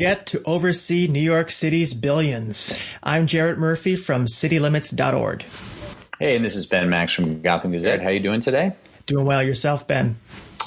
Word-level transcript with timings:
get 0.00 0.24
to 0.24 0.42
oversee 0.46 1.08
New 1.08 1.20
York 1.20 1.50
City's 1.50 1.92
billions? 1.92 2.78
I'm 3.02 3.26
Jarrett 3.26 3.58
Murphy 3.58 3.96
from 3.96 4.24
citylimits.org. 4.24 5.44
Hey, 6.18 6.36
and 6.36 6.42
this 6.42 6.56
is 6.56 6.64
Ben 6.64 6.88
Max 6.88 7.12
from 7.12 7.42
Gotham 7.42 7.72
Gazette. 7.72 8.02
How 8.02 8.08
you 8.08 8.18
doing 8.18 8.40
today? 8.40 8.72
Doing 9.04 9.26
well 9.26 9.42
yourself, 9.42 9.86
Ben. 9.86 10.16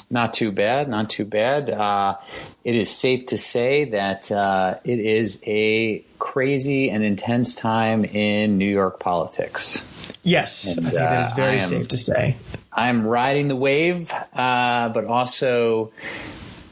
Not 0.08 0.34
too 0.34 0.52
bad, 0.52 0.88
not 0.88 1.10
too 1.10 1.24
bad. 1.24 1.68
Uh, 1.68 2.16
it 2.62 2.76
is 2.76 2.96
safe 2.96 3.26
to 3.26 3.36
say 3.36 3.86
that 3.86 4.30
uh, 4.30 4.78
it 4.84 5.00
is 5.00 5.42
a 5.44 6.04
crazy 6.20 6.88
and 6.88 7.02
intense 7.02 7.56
time 7.56 8.04
in 8.04 8.56
New 8.56 8.70
York 8.70 9.00
politics. 9.00 9.84
Yes, 10.22 10.76
and, 10.76 10.86
I 10.86 10.90
think 10.90 10.94
that 10.94 11.26
is 11.26 11.32
uh, 11.32 11.34
very 11.34 11.58
am, 11.58 11.60
safe 11.60 11.88
to 11.88 11.98
say. 11.98 12.36
I'm 12.72 13.04
riding 13.04 13.48
the 13.48 13.56
wave, 13.56 14.12
uh, 14.12 14.90
but 14.90 15.06
also 15.06 15.90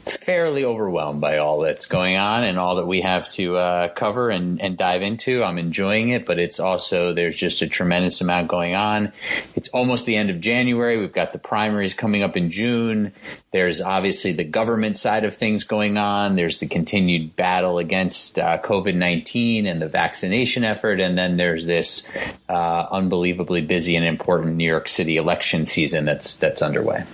fairly 0.05 0.65
overwhelmed 0.65 1.21
by 1.21 1.37
all 1.37 1.59
that's 1.59 1.85
going 1.85 2.17
on 2.17 2.43
and 2.43 2.59
all 2.59 2.75
that 2.75 2.85
we 2.85 3.01
have 3.01 3.27
to 3.29 3.55
uh, 3.55 3.87
cover 3.89 4.29
and, 4.29 4.61
and, 4.61 4.77
dive 4.77 5.01
into. 5.01 5.43
I'm 5.43 5.57
enjoying 5.57 6.09
it, 6.09 6.25
but 6.25 6.39
it's 6.39 6.59
also 6.59 7.13
there's 7.13 7.37
just 7.37 7.61
a 7.61 7.67
tremendous 7.67 8.19
amount 8.19 8.49
going 8.49 8.75
on. 8.75 9.13
It's 9.55 9.69
almost 9.69 10.05
the 10.05 10.17
end 10.17 10.29
of 10.29 10.41
January. 10.41 10.97
We've 10.97 11.13
got 11.13 11.31
the 11.31 11.39
primaries 11.39 11.93
coming 11.93 12.21
up 12.21 12.35
in 12.35 12.49
June. 12.49 13.13
There's 13.51 13.81
obviously 13.81 14.33
the 14.33 14.43
government 14.43 14.97
side 14.97 15.23
of 15.23 15.35
things 15.35 15.63
going 15.63 15.97
on. 15.97 16.35
There's 16.35 16.57
the 16.57 16.67
continued 16.67 17.35
battle 17.35 17.77
against 17.77 18.39
uh, 18.39 18.57
COVID 18.57 18.95
19 18.95 19.67
and 19.67 19.81
the 19.81 19.87
vaccination 19.87 20.63
effort. 20.63 20.99
And 20.99 21.17
then 21.17 21.37
there's 21.37 21.65
this 21.65 22.09
uh, 22.49 22.87
unbelievably 22.91 23.61
busy 23.61 23.95
and 23.95 24.05
important 24.05 24.55
New 24.55 24.67
York 24.67 24.87
City 24.87 25.17
election 25.17 25.65
season 25.65 26.05
that's 26.05 26.37
that's 26.37 26.61
underway. 26.61 27.05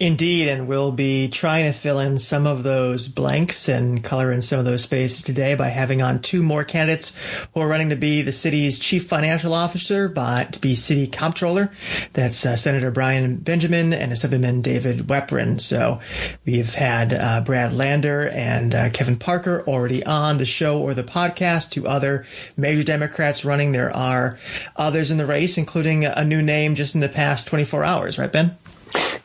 Indeed, 0.00 0.48
and 0.48 0.66
we'll 0.66 0.92
be 0.92 1.28
trying 1.28 1.70
to 1.70 1.78
fill 1.78 1.91
in 1.98 2.18
some 2.18 2.46
of 2.46 2.62
those 2.62 3.08
blanks 3.08 3.68
and 3.68 4.02
color 4.02 4.32
in 4.32 4.40
some 4.40 4.58
of 4.58 4.64
those 4.64 4.82
spaces 4.82 5.22
today 5.22 5.54
by 5.54 5.68
having 5.68 6.02
on 6.02 6.20
two 6.20 6.42
more 6.42 6.64
candidates 6.64 7.46
who 7.54 7.60
are 7.60 7.68
running 7.68 7.90
to 7.90 7.96
be 7.96 8.22
the 8.22 8.32
city's 8.32 8.78
chief 8.78 9.06
financial 9.06 9.54
officer, 9.54 10.08
by 10.08 10.44
to 10.44 10.58
be 10.58 10.74
city 10.74 11.06
comptroller. 11.06 11.70
That's 12.12 12.44
uh, 12.44 12.56
Senator 12.56 12.90
Brian 12.90 13.36
Benjamin 13.36 13.92
and 13.92 14.12
Assemblyman 14.12 14.62
David 14.62 15.06
Weprin. 15.06 15.60
So 15.60 16.00
we've 16.44 16.74
had 16.74 17.12
uh, 17.12 17.42
Brad 17.44 17.72
Lander 17.72 18.28
and 18.28 18.74
uh, 18.74 18.90
Kevin 18.90 19.16
Parker 19.16 19.64
already 19.66 20.04
on 20.04 20.38
the 20.38 20.46
show 20.46 20.80
or 20.80 20.94
the 20.94 21.04
podcast. 21.04 21.70
Two 21.70 21.86
other 21.86 22.26
major 22.56 22.84
Democrats 22.84 23.44
running. 23.44 23.72
There 23.72 23.94
are 23.96 24.38
others 24.76 25.10
in 25.10 25.18
the 25.18 25.26
race, 25.26 25.58
including 25.58 26.04
a 26.04 26.24
new 26.24 26.42
name 26.42 26.74
just 26.74 26.94
in 26.94 27.00
the 27.00 27.08
past 27.08 27.46
24 27.46 27.84
hours, 27.84 28.18
right, 28.18 28.32
Ben? 28.32 28.56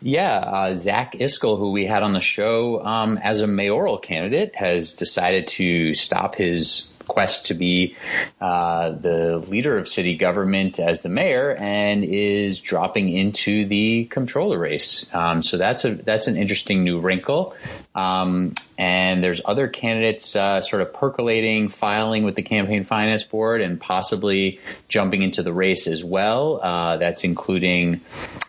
Yeah, 0.01 0.37
uh, 0.37 0.73
Zach 0.75 1.13
Iscol, 1.13 1.57
who 1.57 1.71
we 1.71 1.85
had 1.85 2.03
on 2.03 2.13
the 2.13 2.21
show 2.21 2.83
um, 2.85 3.17
as 3.17 3.41
a 3.41 3.47
mayoral 3.47 3.97
candidate, 3.97 4.55
has 4.55 4.93
decided 4.93 5.47
to 5.47 5.93
stop 5.93 6.35
his 6.35 6.87
quest 7.07 7.47
to 7.47 7.53
be 7.53 7.95
uh, 8.41 8.91
the 8.91 9.37
leader 9.37 9.77
of 9.77 9.87
city 9.87 10.15
government 10.15 10.79
as 10.79 11.01
the 11.01 11.09
mayor 11.09 11.55
and 11.59 12.03
is 12.03 12.59
dropping 12.59 13.09
into 13.09 13.65
the 13.65 14.05
controller 14.05 14.57
race. 14.57 15.13
Um, 15.13 15.41
so 15.41 15.57
that's 15.57 15.85
a 15.85 15.95
that's 15.95 16.27
an 16.27 16.37
interesting 16.37 16.83
new 16.83 16.99
wrinkle. 16.99 17.55
Um, 17.95 18.53
and 18.77 19.23
there's 19.23 19.41
other 19.43 19.67
candidates 19.67 20.35
uh, 20.35 20.61
sort 20.61 20.83
of 20.83 20.93
percolating, 20.93 21.67
filing 21.67 22.23
with 22.23 22.35
the 22.35 22.43
campaign 22.43 22.83
finance 22.83 23.23
board, 23.23 23.61
and 23.61 23.79
possibly 23.79 24.59
jumping 24.87 25.23
into 25.23 25.41
the 25.41 25.51
race 25.51 25.87
as 25.87 26.03
well. 26.03 26.59
Uh, 26.61 26.97
that's 26.97 27.23
including 27.23 28.01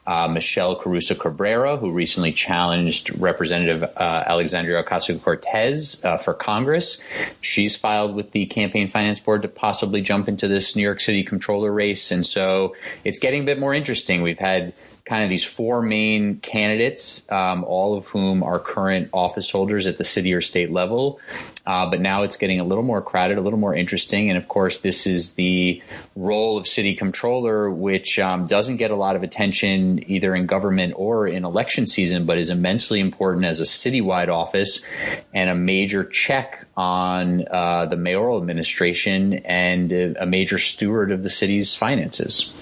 uh, 0.06 0.28
Michelle 0.28 0.76
Caruso 0.76 1.14
Cabrera, 1.14 1.78
who 1.78 1.90
recently 1.90 2.32
challenged 2.32 3.18
Representative 3.18 3.82
uh, 3.82 4.24
Alexandria 4.26 4.82
Ocasio 4.82 5.20
Cortez 5.22 6.04
uh, 6.04 6.18
for 6.18 6.34
Congress. 6.34 7.02
She's 7.40 7.74
filed 7.74 8.14
with 8.14 8.32
the 8.32 8.46
campaign 8.48 8.88
finance 8.88 9.20
board 9.20 9.42
to 9.42 9.48
possibly 9.48 10.00
jump 10.00 10.28
into 10.28 10.48
this 10.48 10.74
New 10.74 10.82
York 10.82 11.00
City 11.00 11.22
controller 11.22 11.72
race. 11.72 12.10
And 12.10 12.26
so 12.26 12.74
it's 13.04 13.18
getting 13.18 13.42
a 13.42 13.44
bit 13.44 13.58
more 13.58 13.74
interesting. 13.74 14.22
We've 14.22 14.38
had 14.38 14.74
kind 15.08 15.24
of 15.24 15.30
these 15.30 15.44
four 15.44 15.80
main 15.80 16.38
candidates, 16.40 17.24
um, 17.32 17.64
all 17.64 17.96
of 17.96 18.06
whom 18.08 18.42
are 18.42 18.58
current 18.58 19.08
office 19.14 19.50
holders 19.50 19.86
at 19.86 19.96
the 19.96 20.04
city 20.04 20.34
or 20.34 20.42
state 20.42 20.70
level. 20.70 21.18
Uh, 21.66 21.88
but 21.88 22.00
now 22.00 22.22
it's 22.22 22.36
getting 22.36 22.60
a 22.60 22.64
little 22.64 22.84
more 22.84 23.00
crowded, 23.00 23.38
a 23.38 23.40
little 23.40 23.58
more 23.58 23.74
interesting. 23.74 24.28
And 24.28 24.36
of 24.36 24.48
course, 24.48 24.78
this 24.78 25.06
is 25.06 25.34
the 25.34 25.82
role 26.14 26.58
of 26.58 26.66
city 26.66 26.94
comptroller, 26.94 27.70
which 27.70 28.18
um, 28.18 28.46
doesn't 28.46 28.76
get 28.76 28.90
a 28.90 28.96
lot 28.96 29.16
of 29.16 29.22
attention 29.22 30.00
either 30.10 30.34
in 30.34 30.46
government 30.46 30.92
or 30.96 31.26
in 31.26 31.44
election 31.44 31.86
season, 31.86 32.26
but 32.26 32.36
is 32.36 32.50
immensely 32.50 33.00
important 33.00 33.46
as 33.46 33.60
a 33.60 33.64
citywide 33.64 34.28
office 34.28 34.84
and 35.32 35.48
a 35.48 35.54
major 35.54 36.04
check 36.04 36.66
on 36.76 37.46
uh, 37.50 37.86
the 37.86 37.96
mayoral 37.96 38.38
administration 38.38 39.34
and 39.44 39.92
a 39.92 40.26
major 40.26 40.58
steward 40.58 41.10
of 41.10 41.22
the 41.22 41.30
city's 41.30 41.74
finances. 41.74 42.52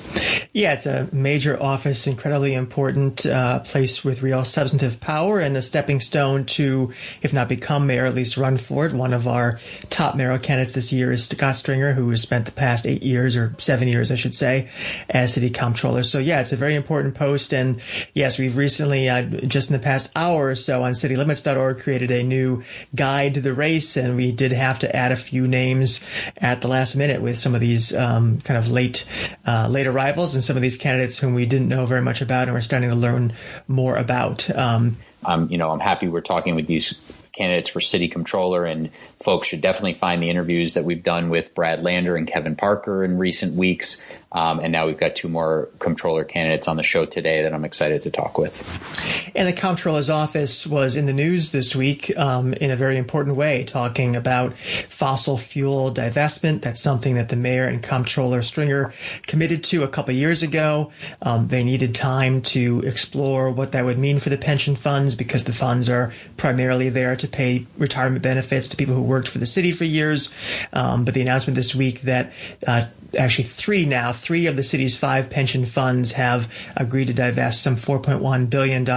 Yeah, 0.56 0.72
it's 0.72 0.87
a 0.87 1.06
major 1.12 1.62
office, 1.62 2.06
incredibly 2.06 2.55
important 2.55 3.27
uh, 3.27 3.59
place 3.59 4.03
with 4.03 4.22
real 4.22 4.43
substantive 4.43 5.00
power, 5.00 5.39
and 5.39 5.55
a 5.55 5.61
stepping 5.61 6.00
stone 6.00 6.47
to, 6.47 6.94
if 7.21 7.34
not 7.34 7.50
become 7.50 7.87
mayor, 7.87 8.06
at 8.06 8.15
least 8.15 8.39
run 8.39 8.56
for 8.56 8.87
it. 8.87 8.95
One 8.95 9.12
of 9.12 9.28
our 9.28 9.61
top 9.91 10.16
mayoral 10.16 10.39
candidates 10.39 10.72
this 10.72 10.95
year 10.95 11.12
is 11.12 11.27
Scott 11.27 11.56
Stringer, 11.56 11.93
who 11.93 12.09
has 12.09 12.22
spent 12.22 12.47
the 12.47 12.53
past 12.53 12.87
eight 12.87 13.03
years, 13.03 13.37
or 13.37 13.55
seven 13.59 13.87
years, 13.87 14.11
I 14.11 14.15
should 14.15 14.34
say, 14.34 14.71
as 15.11 15.34
city 15.34 15.50
comptroller. 15.50 16.03
So, 16.03 16.19
yeah, 16.19 16.41
it's 16.41 16.53
a 16.53 16.56
very 16.56 16.75
important 16.75 17.16
post. 17.16 17.53
And 17.53 17.83
yes, 18.15 18.39
we've 18.39 18.56
recently, 18.56 19.11
uh, 19.11 19.25
just 19.25 19.69
in 19.69 19.77
the 19.77 19.83
past 19.83 20.11
hour 20.16 20.47
or 20.47 20.55
so, 20.55 20.84
on 20.84 20.93
citylimits.org, 20.95 21.81
created 21.81 22.11
a 22.11 22.22
new 22.22 22.62
guide 22.95 23.34
to 23.34 23.43
the 23.43 23.53
race, 23.53 23.95
and 23.95 24.16
we 24.16 24.33
did 24.33 24.53
have 24.53 24.78
to 24.78 24.97
add 24.97 25.12
a 25.12 25.16
few 25.16 25.47
names 25.47 26.03
at 26.39 26.62
the 26.62 26.69
last 26.69 26.97
minute 26.97 27.21
with 27.21 27.39
some 27.39 27.55
of 27.55 27.61
these 27.61 27.95
um, 27.95 28.41
kind 28.41 28.56
of 28.56 28.71
late, 28.71 29.05
uh, 29.47 29.69
late 29.71 29.87
arrivals 29.87 30.34
and 30.34 30.46
some 30.47 30.57
of 30.57 30.62
these 30.62 30.79
candidates 30.79 31.19
whom 31.19 31.34
we 31.34 31.47
didn't 31.47 31.69
know 31.69 31.87
very 31.87 32.03
much 32.03 32.21
about 32.21 32.49
and 32.49 32.55
we're 32.55 32.61
starting 32.61 32.91
to 32.91 32.97
learn 32.97 33.33
more 33.69 33.97
about. 33.97 34.49
Um, 34.57 34.97
um, 35.25 35.51
you 35.51 35.59
know, 35.59 35.71
I'm 35.71 35.81
happy 35.81 36.09
we're 36.09 36.21
talking 36.21 36.55
with 36.55 36.67
these 36.67 36.95
candidates 37.33 37.69
for 37.69 37.81
city 37.81 38.09
controller, 38.09 38.65
and 38.65 38.91
folks 39.21 39.49
should 39.49 39.61
definitely 39.61 39.93
find 39.93 40.23
the 40.23 40.31
interviews 40.31 40.75
that 40.75 40.84
we've 40.84 41.03
done 41.03 41.29
with 41.29 41.55
Brad 41.55 41.83
Lander 41.83 42.17
and 42.17 42.27
Kevin 42.27 42.57
Parker 42.57 43.05
in 43.05 43.19
recent 43.19 43.55
weeks. 43.55 44.05
Um, 44.37 44.61
and 44.61 44.71
now 44.71 44.87
we've 44.87 44.99
got 44.99 45.17
two 45.17 45.31
more 45.31 45.71
comptroller 45.79 46.23
candidates 46.23 46.69
on 46.69 46.77
the 46.77 46.83
show 46.83 47.07
today 47.07 47.43
that 47.43 47.55
I'm 47.55 47.65
excited 47.65 48.03
to 48.03 48.11
talk 48.11 48.37
with. 48.37 49.33
And 49.35 49.49
the 49.49 49.55
comptroller's 49.55 50.11
office 50.11 50.67
was 50.67 50.95
in 50.95 51.07
the 51.07 51.15
news 51.15 51.53
this 51.53 51.75
week 51.75 52.13
um, 52.19 52.53
in 52.53 52.71
a 52.71 52.77
very 52.77 52.99
important 52.99 53.37
way, 53.37 53.65
talking 53.65 54.15
about 54.15 54.53
fossil 54.53 55.39
fuel 55.39 55.91
divestment. 55.91 56.61
That's 56.61 56.83
something 56.83 57.15
that 57.15 57.31
the 57.31 57.37
mayor 57.37 57.65
and 57.65 57.83
comptroller 57.83 58.43
Stringer 58.43 58.93
committed 59.27 59.65
to 59.65 59.85
a 59.85 59.89
couple 59.89 60.13
years 60.13 60.43
ago. 60.43 60.93
Um, 61.23 61.49
they 61.49 61.65
needed 61.65 61.95
time 61.95 62.43
to 62.43 62.81
explore 62.81 63.51
what 63.51 63.73
that 63.73 63.87
would 63.87 63.99
mean 63.99 64.19
for 64.19 64.29
the 64.29 64.37
pension 64.37 64.77
funds 64.77 65.15
because 65.15 65.45
the 65.45 65.55
funds 65.55 65.89
are 65.89 66.13
primarily 66.37 66.91
there 66.91 67.17
to 67.17 67.27
pay 67.27 67.67
retirement 67.79 68.23
benefits 68.23 68.69
to 68.69 68.77
people 68.77 68.95
who 68.95 69.03
worked 69.03 69.29
for 69.29 69.39
the 69.39 69.47
city 69.47 69.73
for 69.73 69.85
years. 69.85 70.35
Um, 70.75 71.07
but 71.07 71.15
the 71.15 71.23
announcement 71.23 71.55
this 71.55 71.75
week 71.75 72.03
that 72.03 72.33
uh, 72.67 72.85
actually 73.16 73.44
three 73.44 73.84
now, 73.84 74.12
three 74.12 74.47
of 74.47 74.56
the 74.56 74.62
city's 74.62 74.99
five 74.99 75.31
pension 75.31 75.65
funds 75.65 76.12
have 76.12 76.53
agreed 76.77 77.06
to 77.06 77.15
divest 77.15 77.62
some 77.62 77.77
$4.1 77.77 78.50
billion 78.50 78.88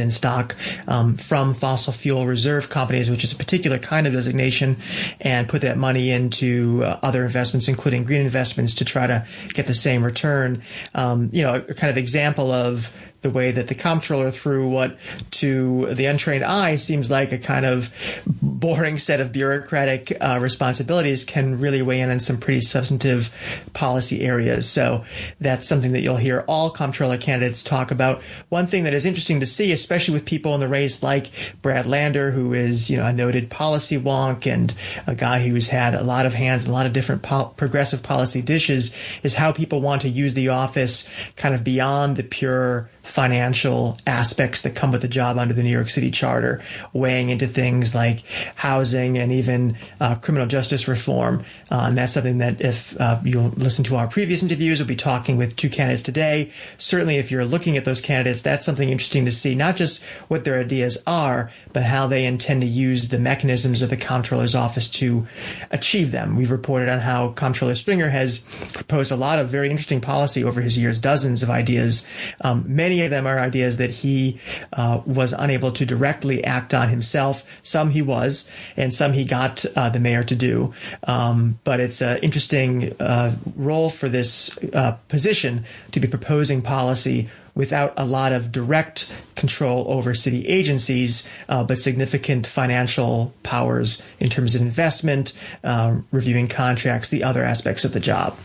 in 0.00 0.10
stock 0.10 0.56
um, 0.86 1.16
from 1.16 1.54
fossil 1.54 1.92
fuel 1.92 2.26
reserve 2.26 2.68
companies, 2.68 3.10
which 3.10 3.24
is 3.24 3.32
a 3.32 3.36
particular 3.36 3.78
kind 3.78 4.06
of 4.06 4.12
designation, 4.12 4.76
and 5.20 5.48
put 5.48 5.62
that 5.62 5.78
money 5.78 6.10
into 6.10 6.82
uh, 6.84 6.98
other 7.02 7.24
investments, 7.24 7.68
including 7.68 8.04
green 8.04 8.20
investments, 8.20 8.74
to 8.74 8.84
try 8.84 9.06
to 9.06 9.26
get 9.54 9.66
the 9.66 9.74
same 9.74 10.04
return. 10.04 10.62
Um, 10.94 11.30
you 11.32 11.42
know, 11.42 11.54
a 11.54 11.74
kind 11.74 11.90
of 11.90 11.96
example 11.96 12.50
of 12.52 12.94
the 13.20 13.30
way 13.30 13.50
that 13.50 13.66
the 13.66 13.74
comptroller 13.74 14.30
through 14.30 14.68
what 14.68 14.96
to 15.32 15.92
the 15.94 16.06
untrained 16.06 16.44
eye 16.44 16.76
seems 16.76 17.10
like 17.10 17.32
a 17.32 17.38
kind 17.38 17.66
of 17.66 17.92
boring 18.40 18.96
set 18.98 19.20
of 19.20 19.32
bureaucratic 19.32 20.16
uh, 20.20 20.38
responsibilities 20.40 21.24
can 21.24 21.58
really 21.58 21.82
weigh 21.82 22.00
in 22.00 22.10
on 22.10 22.20
some 22.20 22.38
pretty 22.38 22.60
substantive 22.60 23.70
policy 23.72 24.22
areas. 24.22 24.68
So 24.68 25.04
that's 25.40 25.66
something 25.66 25.92
that 25.92 26.00
you'll 26.00 26.16
hear 26.16 26.44
all 26.46 26.70
comptroller 26.70 27.18
candidates 27.18 27.62
talk 27.62 27.90
about. 27.90 28.22
One 28.50 28.68
thing 28.68 28.84
that 28.84 28.94
is 28.94 29.04
interesting 29.04 29.40
to 29.40 29.46
see, 29.46 29.72
especially 29.72 30.14
with 30.14 30.24
people 30.24 30.54
in 30.54 30.60
the 30.60 30.68
race 30.68 31.02
like 31.02 31.30
Brad 31.60 31.86
Lander, 31.86 32.30
who 32.30 32.54
is, 32.54 32.88
you 32.88 32.98
know, 32.98 33.06
a 33.06 33.12
noted 33.12 33.50
policy 33.50 33.98
wonk 33.98 34.46
and 34.46 34.72
a 35.08 35.14
guy 35.14 35.40
who's 35.40 35.68
had 35.68 35.94
a 35.94 36.04
lot 36.04 36.24
of 36.24 36.34
hands 36.34 36.64
in 36.64 36.70
a 36.70 36.72
lot 36.72 36.86
of 36.86 36.92
different 36.92 37.22
po- 37.22 37.52
progressive 37.56 38.02
policy 38.02 38.42
dishes, 38.42 38.94
is 39.24 39.34
how 39.34 39.50
people 39.50 39.80
want 39.80 40.02
to 40.02 40.08
use 40.08 40.34
the 40.34 40.48
office 40.48 41.08
kind 41.36 41.54
of 41.54 41.64
beyond 41.64 42.16
the 42.16 42.22
pure 42.22 42.88
financial 43.08 43.98
aspects 44.06 44.62
that 44.62 44.74
come 44.74 44.92
with 44.92 45.00
the 45.00 45.08
job 45.08 45.38
under 45.38 45.54
the 45.54 45.62
New 45.62 45.70
York 45.70 45.88
City 45.88 46.10
Charter, 46.10 46.60
weighing 46.92 47.30
into 47.30 47.46
things 47.46 47.94
like 47.94 48.22
housing 48.54 49.16
and 49.16 49.32
even 49.32 49.76
uh, 49.98 50.14
criminal 50.16 50.46
justice 50.46 50.86
reform. 50.86 51.42
Uh, 51.70 51.86
and 51.88 51.96
that's 51.96 52.12
something 52.12 52.38
that 52.38 52.60
if 52.60 52.94
uh, 53.00 53.18
you'll 53.24 53.48
listen 53.56 53.82
to 53.84 53.96
our 53.96 54.08
previous 54.08 54.42
interviews, 54.42 54.78
we'll 54.78 54.86
be 54.86 54.94
talking 54.94 55.38
with 55.38 55.56
two 55.56 55.70
candidates 55.70 56.02
today. 56.02 56.52
Certainly, 56.76 57.16
if 57.16 57.30
you're 57.30 57.46
looking 57.46 57.78
at 57.78 57.86
those 57.86 58.02
candidates, 58.02 58.42
that's 58.42 58.66
something 58.66 58.90
interesting 58.90 59.24
to 59.24 59.32
see, 59.32 59.54
not 59.54 59.76
just 59.76 60.04
what 60.28 60.44
their 60.44 60.60
ideas 60.60 61.02
are, 61.06 61.50
but 61.72 61.84
how 61.84 62.06
they 62.06 62.26
intend 62.26 62.60
to 62.60 62.66
use 62.66 63.08
the 63.08 63.18
mechanisms 63.18 63.80
of 63.80 63.88
the 63.88 63.96
comptroller's 63.96 64.54
office 64.54 64.88
to 64.88 65.26
achieve 65.70 66.12
them. 66.12 66.36
We've 66.36 66.50
reported 66.50 66.90
on 66.90 66.98
how 66.98 67.30
Comptroller 67.30 67.74
Stringer 67.74 68.10
has 68.10 68.40
proposed 68.74 69.10
a 69.10 69.16
lot 69.16 69.38
of 69.38 69.48
very 69.48 69.70
interesting 69.70 70.02
policy 70.02 70.44
over 70.44 70.60
his 70.60 70.76
years, 70.76 70.98
dozens 70.98 71.42
of 71.42 71.48
ideas. 71.48 72.06
Um, 72.42 72.64
many 72.68 72.97
of 73.02 73.10
them 73.10 73.26
are 73.26 73.38
ideas 73.38 73.76
that 73.78 73.90
he 73.90 74.38
uh, 74.72 75.00
was 75.06 75.32
unable 75.32 75.72
to 75.72 75.86
directly 75.86 76.44
act 76.44 76.74
on 76.74 76.88
himself. 76.88 77.60
Some 77.62 77.90
he 77.90 78.02
was, 78.02 78.50
and 78.76 78.92
some 78.92 79.12
he 79.12 79.24
got 79.24 79.64
uh, 79.76 79.90
the 79.90 80.00
mayor 80.00 80.24
to 80.24 80.36
do. 80.36 80.74
Um, 81.04 81.58
but 81.64 81.80
it's 81.80 82.00
an 82.00 82.18
interesting 82.18 82.94
uh, 83.00 83.34
role 83.56 83.90
for 83.90 84.08
this 84.08 84.58
uh, 84.72 84.98
position 85.08 85.64
to 85.92 86.00
be 86.00 86.08
proposing 86.08 86.62
policy 86.62 87.28
without 87.54 87.92
a 87.96 88.06
lot 88.06 88.32
of 88.32 88.52
direct 88.52 89.12
control 89.34 89.84
over 89.88 90.14
city 90.14 90.46
agencies, 90.46 91.28
uh, 91.48 91.64
but 91.64 91.78
significant 91.78 92.46
financial 92.46 93.34
powers 93.42 94.00
in 94.20 94.30
terms 94.30 94.54
of 94.54 94.62
investment, 94.62 95.32
um, 95.64 96.06
reviewing 96.12 96.46
contracts, 96.46 97.08
the 97.08 97.24
other 97.24 97.44
aspects 97.44 97.84
of 97.84 97.92
the 97.92 98.00
job. 98.00 98.36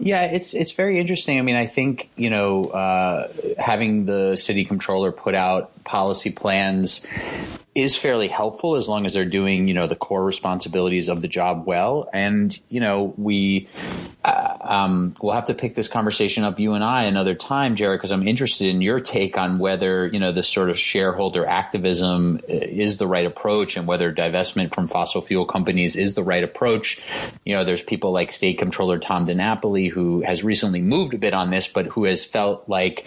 Yeah, 0.00 0.22
it's 0.24 0.54
it's 0.54 0.72
very 0.72 0.98
interesting. 0.98 1.38
I 1.38 1.42
mean, 1.42 1.56
I 1.56 1.66
think 1.66 2.10
you 2.16 2.30
know 2.30 2.66
uh, 2.66 3.28
having 3.58 4.06
the 4.06 4.36
city 4.36 4.64
controller 4.64 5.12
put 5.12 5.34
out 5.34 5.84
policy 5.84 6.30
plans 6.30 7.06
is 7.74 7.96
fairly 7.96 8.26
helpful 8.26 8.74
as 8.74 8.88
long 8.88 9.06
as 9.06 9.14
they're 9.14 9.24
doing 9.24 9.68
you 9.68 9.74
know 9.74 9.86
the 9.86 9.96
core 9.96 10.24
responsibilities 10.24 11.08
of 11.08 11.22
the 11.22 11.28
job 11.28 11.66
well. 11.66 12.08
And 12.12 12.58
you 12.68 12.80
know 12.80 13.14
we 13.16 13.68
uh, 14.24 14.56
um, 14.60 15.16
we'll 15.22 15.32
have 15.32 15.46
to 15.46 15.54
pick 15.54 15.74
this 15.74 15.88
conversation 15.88 16.44
up 16.44 16.58
you 16.58 16.74
and 16.74 16.82
I 16.82 17.04
another 17.04 17.34
time, 17.34 17.76
Jarrett, 17.76 18.00
because 18.00 18.10
I'm 18.10 18.26
interested 18.26 18.68
in 18.68 18.82
your 18.82 19.00
take 19.00 19.38
on 19.38 19.58
whether 19.58 20.06
you 20.06 20.18
know 20.18 20.32
this 20.32 20.48
sort 20.48 20.68
of 20.68 20.78
shareholder 20.78 21.46
activism 21.46 22.40
uh, 22.42 22.52
is 22.52 22.98
the 22.98 23.06
right 23.06 23.24
approach 23.24 23.76
and 23.76 23.86
whether 23.86 24.12
divestment 24.12 24.74
from 24.74 24.88
fossil 24.88 25.20
fuel 25.20 25.46
companies 25.46 25.96
is 25.96 26.16
the 26.16 26.24
right 26.24 26.42
approach. 26.42 27.00
You 27.44 27.54
know, 27.54 27.64
there's 27.64 27.82
people 27.82 28.10
like 28.10 28.32
State 28.32 28.58
controller 28.58 28.98
Tom 28.98 29.26
DiNapoli 29.26 29.90
who 29.90 30.22
has 30.22 30.42
recently 30.42 30.82
moved 30.82 31.14
a 31.14 31.18
bit 31.18 31.34
on 31.34 31.50
this, 31.50 31.68
but 31.68 31.86
who 31.86 32.04
has 32.04 32.24
felt 32.24 32.68
like 32.68 33.06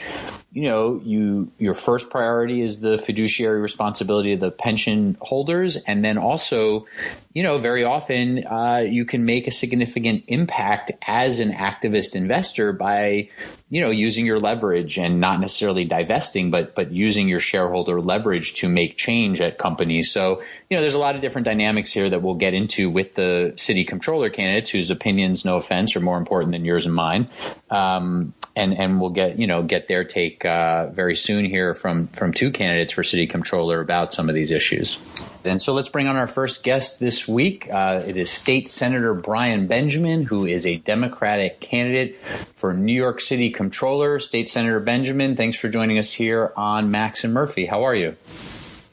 you 0.53 0.63
know 0.63 1.01
you 1.03 1.51
your 1.57 1.73
first 1.73 2.09
priority 2.09 2.61
is 2.61 2.79
the 2.79 2.97
fiduciary 2.97 3.59
responsibility 3.59 4.33
of 4.33 4.39
the 4.39 4.52
pension 4.57 5.17
holders, 5.21 5.75
and 5.75 6.03
then 6.03 6.17
also 6.17 6.85
you 7.33 7.41
know, 7.41 7.57
very 7.57 7.83
often 7.83 8.45
uh, 8.45 8.83
you 8.87 9.05
can 9.05 9.25
make 9.25 9.47
a 9.47 9.51
significant 9.51 10.23
impact 10.27 10.91
as 11.07 11.39
an 11.39 11.51
activist 11.51 12.15
investor 12.15 12.71
by, 12.71 13.27
you 13.71 13.81
know, 13.81 13.89
using 13.89 14.23
your 14.27 14.39
leverage 14.39 14.99
and 14.99 15.19
not 15.19 15.39
necessarily 15.39 15.83
divesting, 15.83 16.51
but 16.51 16.75
but 16.75 16.91
using 16.91 17.27
your 17.27 17.39
shareholder 17.39 17.99
leverage 17.99 18.53
to 18.53 18.69
make 18.69 18.97
change 18.97 19.41
at 19.41 19.57
companies. 19.57 20.11
So, 20.11 20.43
you 20.69 20.77
know, 20.77 20.81
there's 20.81 20.93
a 20.93 20.99
lot 20.99 21.15
of 21.15 21.21
different 21.21 21.45
dynamics 21.45 21.91
here 21.91 22.07
that 22.07 22.21
we'll 22.21 22.35
get 22.35 22.53
into 22.53 22.87
with 22.87 23.15
the 23.15 23.53
city 23.57 23.83
controller 23.83 24.29
candidates, 24.29 24.69
whose 24.69 24.91
opinions, 24.91 25.43
no 25.43 25.55
offense, 25.55 25.95
are 25.95 26.01
more 26.01 26.17
important 26.17 26.51
than 26.51 26.65
yours 26.65 26.85
and 26.85 26.93
mine. 26.93 27.29
Um, 27.71 28.35
and 28.55 28.77
and 28.77 29.01
we'll 29.01 29.09
get 29.09 29.39
you 29.39 29.47
know 29.47 29.63
get 29.63 29.87
their 29.87 30.03
take 30.03 30.45
uh, 30.45 30.87
very 30.87 31.15
soon 31.15 31.45
here 31.45 31.73
from 31.73 32.07
from 32.07 32.33
two 32.33 32.51
candidates 32.51 32.93
for 32.93 33.03
city 33.03 33.27
controller 33.27 33.79
about 33.79 34.13
some 34.13 34.29
of 34.29 34.35
these 34.35 34.51
issues. 34.51 34.99
And 35.45 35.61
so 35.61 35.73
let's 35.73 35.89
bring 35.89 36.07
on 36.07 36.15
our 36.15 36.27
first 36.27 36.63
guest 36.63 36.99
this 37.01 37.27
week. 37.27 37.67
Uh, 37.71 38.01
it 38.05 38.15
is 38.15 38.29
State 38.29 38.69
Senator 38.69 39.13
Brian 39.13 39.67
Benjamin, 39.67 40.23
who 40.23 40.45
is 40.45 40.65
a 40.65 40.77
Democratic 40.77 41.59
candidate 41.59 42.25
for 42.55 42.73
New 42.73 42.93
York 42.93 43.19
City 43.19 43.49
Comptroller. 43.49 44.19
State 44.19 44.47
Senator 44.47 44.79
Benjamin, 44.79 45.35
thanks 45.35 45.57
for 45.57 45.67
joining 45.67 45.97
us 45.97 46.13
here 46.13 46.53
on 46.55 46.91
Max 46.91 47.25
and 47.25 47.33
Murphy. 47.33 47.65
How 47.65 47.83
are 47.83 47.95
you? 47.95 48.15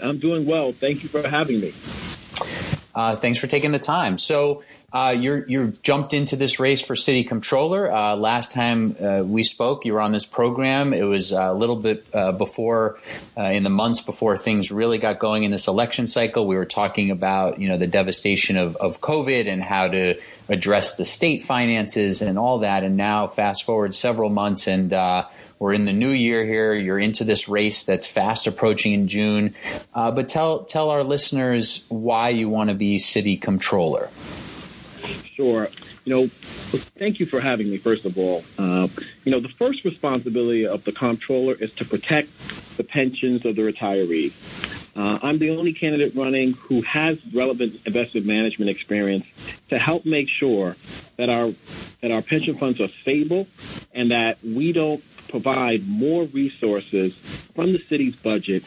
I'm 0.00 0.18
doing 0.18 0.44
well. 0.44 0.72
Thank 0.72 1.02
you 1.02 1.08
for 1.08 1.26
having 1.26 1.60
me. 1.60 1.72
Uh, 2.94 3.14
thanks 3.14 3.38
for 3.38 3.46
taking 3.46 3.70
the 3.70 3.78
time. 3.78 4.18
So, 4.18 4.64
uh, 4.92 5.14
you're 5.16 5.46
you 5.46 5.68
jumped 5.82 6.12
into 6.12 6.34
this 6.34 6.58
race 6.58 6.80
for 6.80 6.96
city 6.96 7.22
controller. 7.22 7.90
Uh, 7.90 8.16
last 8.16 8.50
time 8.52 8.96
uh, 9.00 9.22
we 9.24 9.44
spoke, 9.44 9.84
you 9.84 9.92
were 9.92 10.00
on 10.00 10.10
this 10.10 10.26
program. 10.26 10.92
It 10.92 11.04
was 11.04 11.30
a 11.30 11.52
little 11.52 11.76
bit 11.76 12.04
uh, 12.12 12.32
before, 12.32 12.98
uh, 13.36 13.42
in 13.42 13.62
the 13.62 13.70
months 13.70 14.00
before 14.00 14.36
things 14.36 14.72
really 14.72 14.98
got 14.98 15.20
going 15.20 15.44
in 15.44 15.52
this 15.52 15.68
election 15.68 16.08
cycle. 16.08 16.44
We 16.46 16.56
were 16.56 16.64
talking 16.64 17.12
about 17.12 17.60
you 17.60 17.68
know 17.68 17.76
the 17.76 17.86
devastation 17.86 18.56
of, 18.56 18.74
of 18.76 19.00
COVID 19.00 19.46
and 19.46 19.62
how 19.62 19.88
to 19.88 20.18
address 20.48 20.96
the 20.96 21.04
state 21.04 21.44
finances 21.44 22.20
and 22.20 22.36
all 22.36 22.58
that. 22.60 22.82
And 22.82 22.96
now, 22.96 23.28
fast 23.28 23.62
forward 23.62 23.94
several 23.94 24.28
months, 24.28 24.66
and 24.66 24.92
uh, 24.92 25.28
we're 25.60 25.72
in 25.72 25.84
the 25.84 25.92
new 25.92 26.10
year 26.10 26.44
here. 26.44 26.74
You're 26.74 26.98
into 26.98 27.22
this 27.22 27.48
race 27.48 27.84
that's 27.84 28.08
fast 28.08 28.48
approaching 28.48 28.92
in 28.92 29.06
June. 29.06 29.54
but 29.94 30.28
tell 30.28 30.64
tell 30.64 30.90
our 30.90 31.04
listeners 31.04 31.84
why 31.88 32.30
you 32.30 32.48
want 32.48 32.70
to 32.70 32.74
be 32.74 32.98
city 32.98 33.36
comptroller. 33.36 34.08
Sure. 35.10 35.68
You 36.04 36.14
know, 36.14 36.26
thank 36.26 37.20
you 37.20 37.26
for 37.26 37.40
having 37.40 37.70
me, 37.70 37.76
first 37.76 38.04
of 38.04 38.18
all. 38.18 38.44
Uh, 38.58 38.88
you 39.24 39.32
know, 39.32 39.40
the 39.40 39.48
first 39.48 39.84
responsibility 39.84 40.66
of 40.66 40.84
the 40.84 40.92
comptroller 40.92 41.54
is 41.54 41.72
to 41.74 41.84
protect 41.84 42.28
the 42.76 42.84
pensions 42.84 43.44
of 43.44 43.56
the 43.56 43.62
retirees. 43.62 44.32
Uh, 44.96 45.18
I'm 45.22 45.38
the 45.38 45.50
only 45.50 45.72
candidate 45.72 46.14
running 46.14 46.54
who 46.54 46.82
has 46.82 47.18
relevant 47.32 47.80
investment 47.86 48.26
management 48.26 48.70
experience 48.70 49.26
to 49.68 49.78
help 49.78 50.04
make 50.04 50.28
sure 50.28 50.76
that 51.16 51.30
our 51.30 51.52
that 52.00 52.10
our 52.10 52.22
pension 52.22 52.56
funds 52.56 52.80
are 52.80 52.88
stable 52.88 53.46
and 53.94 54.10
that 54.10 54.38
we 54.42 54.72
don't 54.72 55.02
provide 55.28 55.86
more 55.86 56.24
resources 56.24 57.39
from 57.54 57.72
the 57.72 57.78
city's 57.78 58.16
budget 58.16 58.64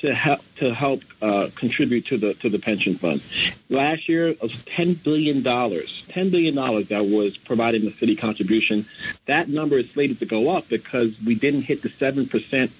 to 0.00 0.14
help 0.14 0.40
to 0.56 0.74
help 0.74 1.02
uh, 1.22 1.48
contribute 1.54 2.06
to 2.06 2.16
the 2.18 2.34
to 2.34 2.48
the 2.48 2.58
pension 2.58 2.94
fund. 2.94 3.22
Last 3.68 4.08
year 4.08 4.28
it 4.28 4.42
was 4.42 4.64
ten 4.64 4.94
billion 4.94 5.42
dollars, 5.42 6.06
ten 6.08 6.30
billion 6.30 6.54
dollars 6.54 6.88
that 6.88 7.06
was 7.06 7.36
provided 7.36 7.82
in 7.82 7.88
the 7.88 7.96
city 7.96 8.16
contribution. 8.16 8.86
That 9.26 9.48
number 9.48 9.78
is 9.78 9.90
slated 9.90 10.18
to 10.20 10.26
go 10.26 10.54
up 10.56 10.68
because 10.68 11.16
we 11.24 11.34
didn't 11.34 11.62
hit 11.62 11.82
the 11.82 11.88
seven 11.88 12.26
percent 12.26 12.70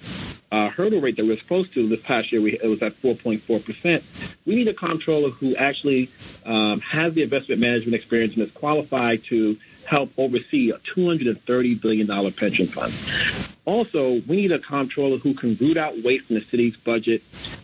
uh, 0.51 0.69
hurdle 0.69 1.01
rate 1.01 1.15
that 1.17 1.23
we 1.23 1.29
were 1.29 1.37
supposed 1.37 1.73
to 1.73 1.87
this 1.87 2.01
past 2.01 2.31
year. 2.31 2.41
We, 2.41 2.59
it 2.59 2.67
was 2.67 2.81
at 2.81 2.93
4.4 2.93 3.65
percent. 3.65 4.03
We 4.45 4.55
need 4.55 4.67
a 4.67 4.73
comptroller 4.73 5.29
who 5.29 5.55
actually 5.55 6.09
um, 6.45 6.79
has 6.81 7.13
the 7.13 7.23
investment 7.23 7.59
management 7.61 7.95
experience 7.95 8.35
and 8.35 8.43
is 8.43 8.51
qualified 8.51 9.23
to 9.25 9.57
help 9.85 10.11
oversee 10.17 10.71
a 10.71 10.77
$230 10.79 11.81
billion 11.81 12.31
pension 12.31 12.67
fund. 12.67 13.54
Also, 13.65 14.21
we 14.27 14.35
need 14.35 14.51
a 14.51 14.59
comptroller 14.59 15.17
who 15.17 15.33
can 15.33 15.55
root 15.55 15.75
out 15.75 15.97
waste 16.03 16.29
in 16.29 16.35
the 16.35 16.41
city's 16.41 16.77
budget, 16.77 17.23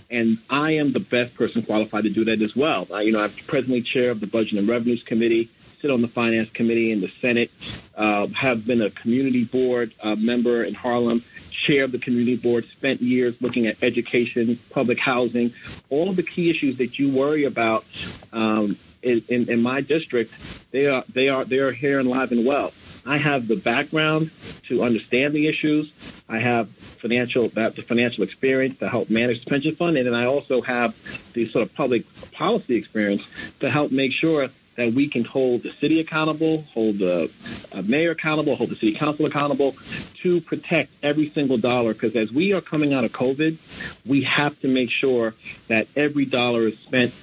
and 0.10 0.40
I 0.50 0.72
am 0.72 0.92
the 0.92 1.00
best 1.00 1.36
person 1.36 1.62
qualified 1.62 2.04
to 2.04 2.10
do 2.10 2.26
that 2.26 2.42
as 2.42 2.56
well. 2.56 2.88
I, 2.92 3.02
you 3.02 3.12
know, 3.12 3.22
I'm 3.22 3.30
presently 3.48 3.82
chair 3.82 4.10
of 4.10 4.20
the 4.20 4.28
Budget 4.28 4.58
and 4.58 4.68
Revenues 4.68 5.04
Committee, 5.04 5.50
sit 5.80 5.92
on 5.92 6.02
the 6.02 6.08
Finance 6.08 6.50
Committee 6.50 6.92
in 6.92 7.02
the 7.02 7.08
Senate, 7.08 7.52
uh, 7.96 8.28
have 8.28 8.66
been 8.66 8.82
a 8.82 8.90
community 8.90 9.44
board 9.44 9.94
uh, 10.02 10.16
member 10.16 10.64
in 10.64 10.74
Harlem, 10.74 11.24
chair 11.52 11.84
of 11.84 11.92
the 11.92 12.00
community 12.00 12.36
board, 12.36 12.66
spent 12.66 13.02
years 13.02 13.40
looking 13.40 13.68
at 13.68 13.82
education, 13.84 14.58
public 14.72 14.98
housing, 14.98 15.54
all 15.92 16.12
the 16.14 16.24
key 16.24 16.50
issues 16.50 16.78
that 16.78 16.98
you 16.98 17.10
worry 17.10 17.44
about 17.44 17.86
um, 18.34 18.76
in, 19.04 19.24
in, 19.30 19.50
in 19.50 19.62
my 19.62 19.82
district, 19.82 20.34
they 20.72 20.88
are 20.88 21.04
they 21.12 21.30
are 21.30 21.46
they 21.46 21.60
are 21.60 21.72
here 21.72 22.00
and 22.00 22.10
live 22.10 22.32
and 22.32 22.46
well. 22.46 22.72
I 23.06 23.18
have 23.18 23.48
the 23.48 23.56
background 23.56 24.32
to 24.68 24.84
understand 24.84 25.34
the 25.34 25.48
issues. 25.48 25.92
I 26.30 26.40
have 26.40 26.70
financial 26.70 27.46
that 27.46 27.76
the 27.76 27.82
financial 27.82 28.24
experience 28.24 28.80
to 28.80 28.90
help 28.90 29.10
manage 29.10 29.44
the 29.44 29.50
pension 29.50 29.76
fund, 29.76 29.98
and 29.98 30.08
then 30.08 30.14
I 30.14 30.26
also 30.26 30.62
have 30.62 30.96
the 31.34 31.48
sort 31.48 31.64
of 31.64 31.74
public 31.74 32.04
policy 32.32 32.76
experience 32.76 33.26
to 33.60 33.70
help 33.70 33.92
make 33.92 34.12
sure 34.12 34.50
that 34.76 34.94
we 34.94 35.08
can 35.08 35.24
hold 35.24 35.64
the 35.64 35.72
city 35.72 36.00
accountable, 36.00 36.62
hold 36.74 37.00
the 37.00 37.30
uh, 37.72 37.82
mayor 37.82 38.12
accountable, 38.12 38.56
hold 38.56 38.70
the 38.70 38.76
city 38.76 38.94
council 38.94 39.26
accountable 39.26 39.76
to 40.22 40.40
protect 40.42 40.92
every 41.04 41.30
single 41.30 41.58
dollar. 41.58 41.94
Because 41.94 42.16
as 42.16 42.32
we 42.32 42.54
are 42.54 42.62
coming 42.62 42.94
out 42.94 43.04
of 43.04 43.12
COVID, 43.12 43.58
we 44.06 44.22
have 44.24 44.60
to 44.62 44.68
make 44.68 44.90
sure 44.90 45.34
that 45.68 45.88
every 45.96 46.26
dollar 46.26 46.68
is 46.68 46.80
spent 46.80 47.14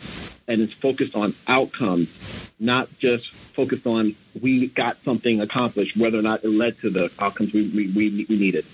and 0.49 0.61
is 0.61 0.73
focused 0.73 1.15
on 1.15 1.35
outcomes, 1.47 2.53
not 2.59 2.89
just 2.99 3.31
focused 3.33 3.87
on 3.87 4.17
we 4.41 4.69
got 4.69 4.97
something 5.05 5.41
accomplished, 5.41 5.97
whether 5.97 6.19
or 6.19 6.23
not 6.23 6.43
it 6.43 6.49
led 6.49 6.79
to 6.79 6.91
the 6.91 7.13
outcomes 7.19 7.53
we, 7.53 7.69
we, 7.69 7.87
we, 7.89 8.27
we 8.29 8.37
needed. 8.37 8.65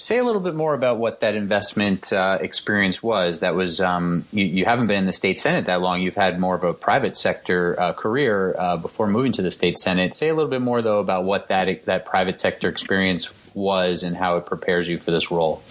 Say 0.00 0.18
a 0.18 0.22
little 0.22 0.40
bit 0.40 0.54
more 0.54 0.74
about 0.74 0.98
what 0.98 1.20
that 1.20 1.34
investment 1.34 2.12
uh, 2.12 2.38
experience 2.40 3.02
was. 3.02 3.40
That 3.40 3.56
was 3.56 3.80
um, 3.80 4.24
you, 4.30 4.44
you, 4.44 4.64
haven't 4.64 4.86
been 4.86 4.98
in 4.98 5.06
the 5.06 5.12
state 5.12 5.40
senate 5.40 5.64
that 5.66 5.80
long. 5.80 6.00
You've 6.00 6.14
had 6.14 6.38
more 6.38 6.54
of 6.54 6.62
a 6.62 6.72
private 6.72 7.16
sector 7.16 7.74
uh, 7.80 7.92
career 7.94 8.54
uh, 8.56 8.76
before 8.76 9.08
moving 9.08 9.32
to 9.32 9.42
the 9.42 9.50
state 9.50 9.76
senate. 9.76 10.14
Say 10.14 10.28
a 10.28 10.34
little 10.34 10.50
bit 10.50 10.62
more 10.62 10.82
though 10.82 11.00
about 11.00 11.24
what 11.24 11.48
that 11.48 11.84
that 11.86 12.04
private 12.04 12.38
sector 12.38 12.68
experience 12.68 13.32
was 13.54 14.04
and 14.04 14.16
how 14.16 14.36
it 14.36 14.46
prepares 14.46 14.88
you 14.88 14.98
for 14.98 15.10
this 15.10 15.32
role? 15.32 15.62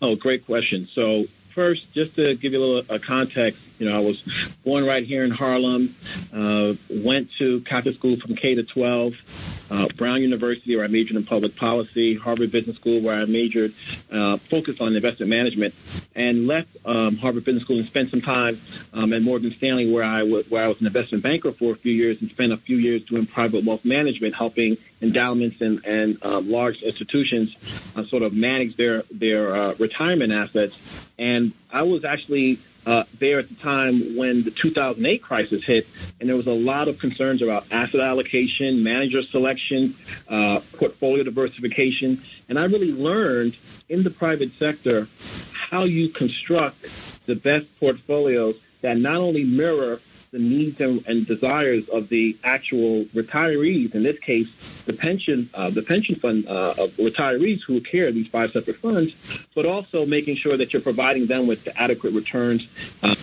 Oh, 0.00 0.16
great 0.16 0.46
question. 0.46 0.88
So 0.90 1.26
first, 1.52 1.92
just 1.92 2.16
to 2.16 2.34
give 2.34 2.52
you 2.52 2.58
a 2.58 2.64
little 2.64 2.98
context, 2.98 3.60
you 3.78 3.88
know, 3.88 3.96
I 3.96 4.00
was 4.00 4.22
born 4.64 4.86
right 4.86 5.04
here 5.04 5.24
in 5.24 5.30
Harlem, 5.30 5.94
uh, 6.32 6.74
went 6.90 7.30
to 7.38 7.60
Catholic 7.62 7.96
school 7.96 8.16
from 8.16 8.34
K 8.36 8.54
to 8.54 8.62
12, 8.62 9.68
uh, 9.70 9.88
Brown 9.96 10.20
University, 10.22 10.76
where 10.76 10.84
I 10.84 10.88
majored 10.88 11.16
in 11.16 11.24
public 11.24 11.56
policy, 11.56 12.14
Harvard 12.14 12.52
Business 12.52 12.76
School, 12.76 13.00
where 13.00 13.20
I 13.20 13.24
majored, 13.24 13.72
uh, 14.10 14.36
focused 14.36 14.80
on 14.80 14.94
investment 14.94 15.30
management, 15.30 15.74
and 16.14 16.46
left 16.46 16.68
um, 16.84 17.16
Harvard 17.16 17.44
Business 17.44 17.64
School 17.64 17.78
and 17.78 17.86
spent 17.86 18.10
some 18.10 18.20
time 18.20 18.60
um, 18.92 19.12
at 19.12 19.22
Morgan 19.22 19.52
Stanley, 19.52 19.90
where 19.90 20.04
I 20.04 20.20
w- 20.20 20.44
where 20.48 20.64
I 20.64 20.68
was 20.68 20.80
an 20.80 20.86
investment 20.86 21.22
banker 21.24 21.52
for 21.52 21.72
a 21.72 21.76
few 21.76 21.92
years, 21.92 22.20
and 22.20 22.30
spent 22.30 22.52
a 22.52 22.56
few 22.56 22.76
years 22.76 23.02
doing 23.04 23.26
private 23.26 23.64
wealth 23.64 23.84
management, 23.84 24.34
helping 24.34 24.76
endowments 25.02 25.60
and, 25.60 25.84
and 25.84 26.16
uh, 26.22 26.40
large 26.40 26.80
institutions 26.82 27.56
uh, 27.96 28.04
sort 28.04 28.22
of 28.22 28.32
manage 28.34 28.76
their 28.76 29.02
their 29.10 29.54
uh, 29.54 29.74
retirement 29.78 30.32
assets. 30.32 30.76
And 31.18 31.52
I 31.70 31.82
was 31.82 32.04
actually 32.04 32.58
uh, 32.86 33.04
there 33.18 33.38
at 33.38 33.48
the 33.48 33.54
time 33.56 34.16
when 34.16 34.42
the 34.42 34.50
2008 34.50 35.22
crisis 35.22 35.62
hit, 35.64 35.86
and 36.20 36.28
there 36.28 36.36
was 36.36 36.46
a 36.46 36.52
lot 36.52 36.88
of 36.88 36.98
concerns 36.98 37.42
about 37.42 37.66
asset 37.70 38.00
allocation, 38.00 38.82
manager 38.82 39.22
selection, 39.22 39.94
uh, 40.28 40.60
portfolio 40.76 41.22
diversification, 41.22 42.20
and 42.48 42.58
I 42.58 42.64
really 42.64 42.92
learned 42.92 43.56
in 43.88 44.02
the 44.02 44.10
private 44.10 44.52
sector 44.52 45.06
how 45.52 45.84
you 45.84 46.08
construct 46.08 47.26
the 47.26 47.36
best 47.36 47.66
portfolios 47.78 48.56
that 48.80 48.98
not 48.98 49.16
only 49.16 49.44
mirror 49.44 50.00
the 50.32 50.38
needs 50.38 50.80
and, 50.80 51.06
and, 51.06 51.26
desires 51.26 51.88
of 51.90 52.08
the 52.08 52.36
actual 52.42 53.04
retirees. 53.14 53.94
In 53.94 54.02
this 54.02 54.18
case, 54.18 54.48
the 54.84 54.94
pension, 54.94 55.50
uh, 55.52 55.68
the 55.68 55.82
pension 55.82 56.14
fund 56.14 56.46
uh, 56.48 56.74
of 56.78 56.90
retirees 56.92 57.62
who 57.62 57.82
care 57.82 58.10
these 58.10 58.28
five 58.28 58.50
separate 58.50 58.76
funds, 58.76 59.14
but 59.54 59.66
also 59.66 60.06
making 60.06 60.36
sure 60.36 60.56
that 60.56 60.72
you're 60.72 60.80
providing 60.80 61.26
them 61.26 61.46
with 61.46 61.64
the 61.64 61.78
adequate 61.80 62.14
returns 62.14 62.66
uh, 63.02 63.14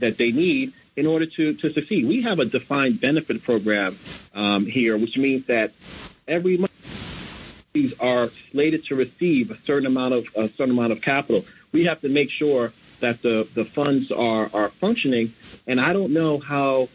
that 0.00 0.16
they 0.18 0.32
need 0.32 0.72
in 0.96 1.06
order 1.06 1.24
to, 1.24 1.54
to 1.54 1.70
succeed. 1.70 2.06
We 2.06 2.22
have 2.22 2.40
a 2.40 2.46
defined 2.46 3.00
benefit 3.00 3.44
program 3.44 3.96
um, 4.34 4.66
here, 4.66 4.98
which 4.98 5.16
means 5.16 5.46
that 5.46 5.70
every 6.26 6.56
month 6.56 6.72
these 7.72 7.98
are 8.00 8.28
slated 8.50 8.84
to 8.86 8.96
receive 8.96 9.52
a 9.52 9.56
certain 9.58 9.86
amount 9.86 10.14
of 10.14 10.26
a 10.36 10.48
certain 10.48 10.72
amount 10.72 10.92
of 10.92 11.00
capital. 11.00 11.44
We 11.70 11.84
have 11.84 12.00
to 12.02 12.08
make 12.08 12.30
sure 12.30 12.72
that 13.02 13.22
the, 13.22 13.46
the 13.54 13.64
funds 13.64 14.10
are, 14.10 14.50
are 14.54 14.68
functioning. 14.68 15.32
And 15.66 15.80
I 15.80 15.92
don't 15.92 16.12
know 16.12 16.38
how 16.38 16.88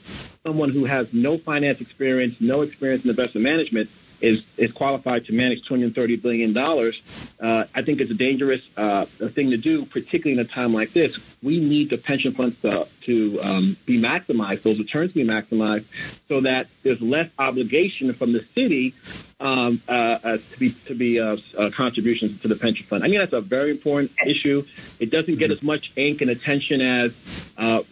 someone 0.44 0.72
who 0.72 0.86
has 0.86 1.14
no 1.14 1.38
finance 1.38 1.80
experience, 1.80 2.42
no 2.42 2.62
experience 2.62 3.04
in 3.04 3.12
investment 3.12 3.44
management, 3.44 3.90
is 4.22 4.44
is 4.58 4.72
qualified 4.72 5.26
to 5.26 5.34
manage 5.34 5.64
230 5.68 6.18
billion 6.18 6.54
dollars. 6.54 7.02
Uh, 7.40 7.66
I 7.76 7.82
think 7.82 8.02
it's 8.02 8.12
a 8.12 8.16
dangerous 8.16 8.68
uh, 8.78 9.06
thing 9.06 9.52
to 9.52 9.58
do, 9.58 9.86
particularly 9.86 10.40
in 10.40 10.46
a 10.46 10.50
time 10.50 10.74
like 10.74 10.94
this. 10.94 11.18
We 11.44 11.60
need 11.60 11.90
the 11.90 11.98
pension 11.98 12.32
funds 12.34 12.60
to, 12.62 12.88
to 13.02 13.42
um, 13.42 13.78
be 13.86 14.00
maximized, 14.00 14.64
those 14.64 14.80
returns 14.80 15.14
to 15.14 15.24
be 15.24 15.26
maximized, 15.26 15.86
so 16.28 16.42
that 16.42 16.68
there's 16.84 17.02
less 17.02 17.30
obligation 17.38 18.12
from 18.14 18.34
the 18.34 18.42
city 18.42 18.96
um, 19.40 19.80
uh, 19.88 20.18
uh 20.24 20.38
to 20.38 20.60
be 20.60 20.72
to 20.72 20.96
be 20.96 21.20
uh, 21.20 21.38
uh, 21.58 21.70
contributions 21.70 22.42
to 22.42 22.48
the 22.48 22.56
pension 22.56 22.86
fund. 22.86 23.04
I 23.04 23.08
mean 23.08 23.20
that's 23.20 23.34
a 23.34 23.42
very 23.42 23.72
important 23.72 24.12
issue. 24.26 24.66
It 25.00 25.12
doesn't 25.12 25.36
get 25.36 25.46
mm-hmm. 25.46 25.54
as 25.54 25.64
much 25.64 25.92
ink 25.96 26.22
and 26.22 26.32
attention 26.32 26.82
as 26.82 27.14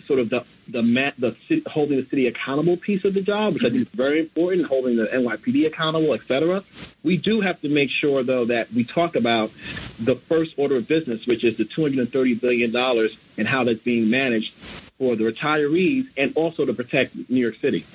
sort 0.07 0.19
of 0.19 0.29
the 0.29 0.45
the, 0.67 0.81
ma- 0.81 1.11
the 1.17 1.35
holding 1.67 1.97
the 1.97 2.05
city 2.05 2.27
accountable 2.27 2.77
piece 2.77 3.05
of 3.05 3.13
the 3.13 3.21
job, 3.21 3.53
which 3.53 3.63
I 3.63 3.69
think 3.69 3.81
is 3.81 3.87
very 3.89 4.19
important, 4.19 4.67
holding 4.67 4.95
the 4.95 5.05
NYPD 5.05 5.67
accountable, 5.67 6.13
et 6.13 6.21
cetera. 6.21 6.63
We 7.03 7.17
do 7.17 7.41
have 7.41 7.61
to 7.61 7.69
make 7.69 7.89
sure, 7.89 8.23
though, 8.23 8.45
that 8.45 8.71
we 8.71 8.83
talk 8.83 9.15
about 9.15 9.51
the 9.99 10.15
first 10.15 10.55
order 10.57 10.77
of 10.77 10.87
business, 10.87 11.27
which 11.27 11.43
is 11.43 11.57
the 11.57 11.65
$230 11.65 12.39
billion 12.41 12.75
and 13.37 13.47
how 13.47 13.63
that's 13.63 13.79
being 13.79 14.09
managed 14.09 14.53
for 14.53 15.15
the 15.15 15.23
retirees 15.23 16.07
and 16.17 16.33
also 16.35 16.65
to 16.65 16.73
protect 16.73 17.15
New 17.29 17.41
York 17.41 17.55
City. 17.55 17.85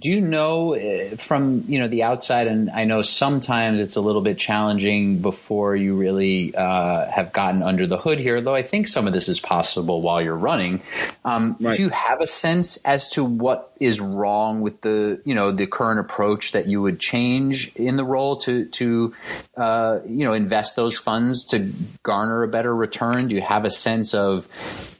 Do 0.00 0.10
you 0.10 0.20
know 0.20 0.74
uh, 0.74 1.16
from 1.16 1.64
you 1.66 1.78
know 1.78 1.88
the 1.88 2.04
outside, 2.04 2.46
and 2.46 2.70
I 2.70 2.84
know 2.84 3.02
sometimes 3.02 3.80
it's 3.80 3.96
a 3.96 4.00
little 4.00 4.22
bit 4.22 4.38
challenging 4.38 5.18
before 5.18 5.74
you 5.74 5.96
really 5.96 6.54
uh, 6.54 7.06
have 7.10 7.32
gotten 7.32 7.62
under 7.62 7.86
the 7.86 7.96
hood 7.96 8.18
here. 8.18 8.40
Though 8.40 8.54
I 8.54 8.62
think 8.62 8.88
some 8.88 9.06
of 9.06 9.12
this 9.12 9.28
is 9.28 9.40
possible 9.40 10.00
while 10.00 10.22
you're 10.22 10.36
running. 10.36 10.82
Um, 11.24 11.56
right. 11.60 11.74
Do 11.74 11.82
you 11.82 11.88
have 11.90 12.20
a 12.20 12.26
sense 12.26 12.76
as 12.84 13.08
to 13.10 13.24
what 13.24 13.67
is 13.80 14.00
wrong 14.00 14.60
with 14.60 14.80
the 14.80 15.20
you 15.24 15.34
know 15.34 15.52
the 15.52 15.66
current 15.66 16.00
approach 16.00 16.52
that 16.52 16.66
you 16.66 16.82
would 16.82 16.98
change 16.98 17.72
in 17.76 17.96
the 17.96 18.04
role 18.04 18.36
to 18.36 18.66
to 18.66 19.14
uh, 19.56 19.98
you 20.06 20.24
know 20.24 20.32
invest 20.32 20.76
those 20.76 20.98
funds 20.98 21.44
to 21.46 21.72
garner 22.02 22.42
a 22.42 22.48
better 22.48 22.74
return? 22.74 23.28
Do 23.28 23.34
you 23.34 23.42
have 23.42 23.64
a 23.64 23.70
sense 23.70 24.14
of 24.14 24.48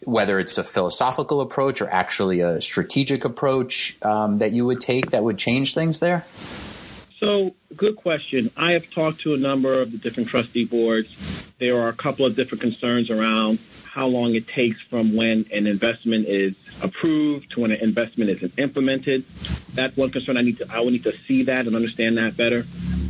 whether 0.05 0.39
it's 0.39 0.59
a 0.59 0.65
philosophical 0.65 1.41
approach 1.41 1.81
or 1.81 1.91
actually 1.91 2.41
a 2.41 2.61
strategic 2.61 3.25
approach 3.25 3.97
um, 4.03 4.39
that 4.39 4.53
you 4.53 4.65
would 4.67 4.81
take 4.81 5.11
that 5.11 5.23
would 5.23 5.39
change 5.39 5.75
things 5.75 6.01
there? 6.01 6.25
So, 7.19 7.55
good 7.77 7.97
question. 7.97 8.51
I 8.57 8.73
have 8.73 8.89
talked 8.91 9.21
to 9.23 9.35
a 9.35 9.37
number 9.37 9.81
of 9.81 9.91
the 9.91 9.99
different 9.99 10.29
trustee 10.29 10.65
boards. 10.65 11.53
There 11.59 11.81
are 11.81 11.89
a 11.89 11.93
couple 11.93 12.25
of 12.25 12.37
different 12.37 12.63
concerns 12.63 13.11
around 13.11 13.59
how 13.99 14.07
long 14.07 14.37
it 14.37 14.47
takes 14.47 14.81
from 14.81 15.17
when 15.17 15.45
an 15.52 15.67
investment 15.67 16.25
is 16.28 16.55
approved 16.83 17.50
to 17.50 17.59
when 17.62 17.73
an 17.73 17.81
investment 17.81 18.31
is 18.31 18.57
implemented. 18.57 19.25
That's 19.75 19.97
one 19.97 20.12
concern. 20.12 20.37
I 20.37 20.43
need 20.43 20.59
to 20.59 20.69
I 20.73 20.78
will 20.78 20.93
need 20.93 21.02
to 21.02 21.12
see 21.26 21.43
that 21.43 21.67
and 21.67 21.75
understand 21.75 22.17
that 22.17 22.37
better. 22.37 22.64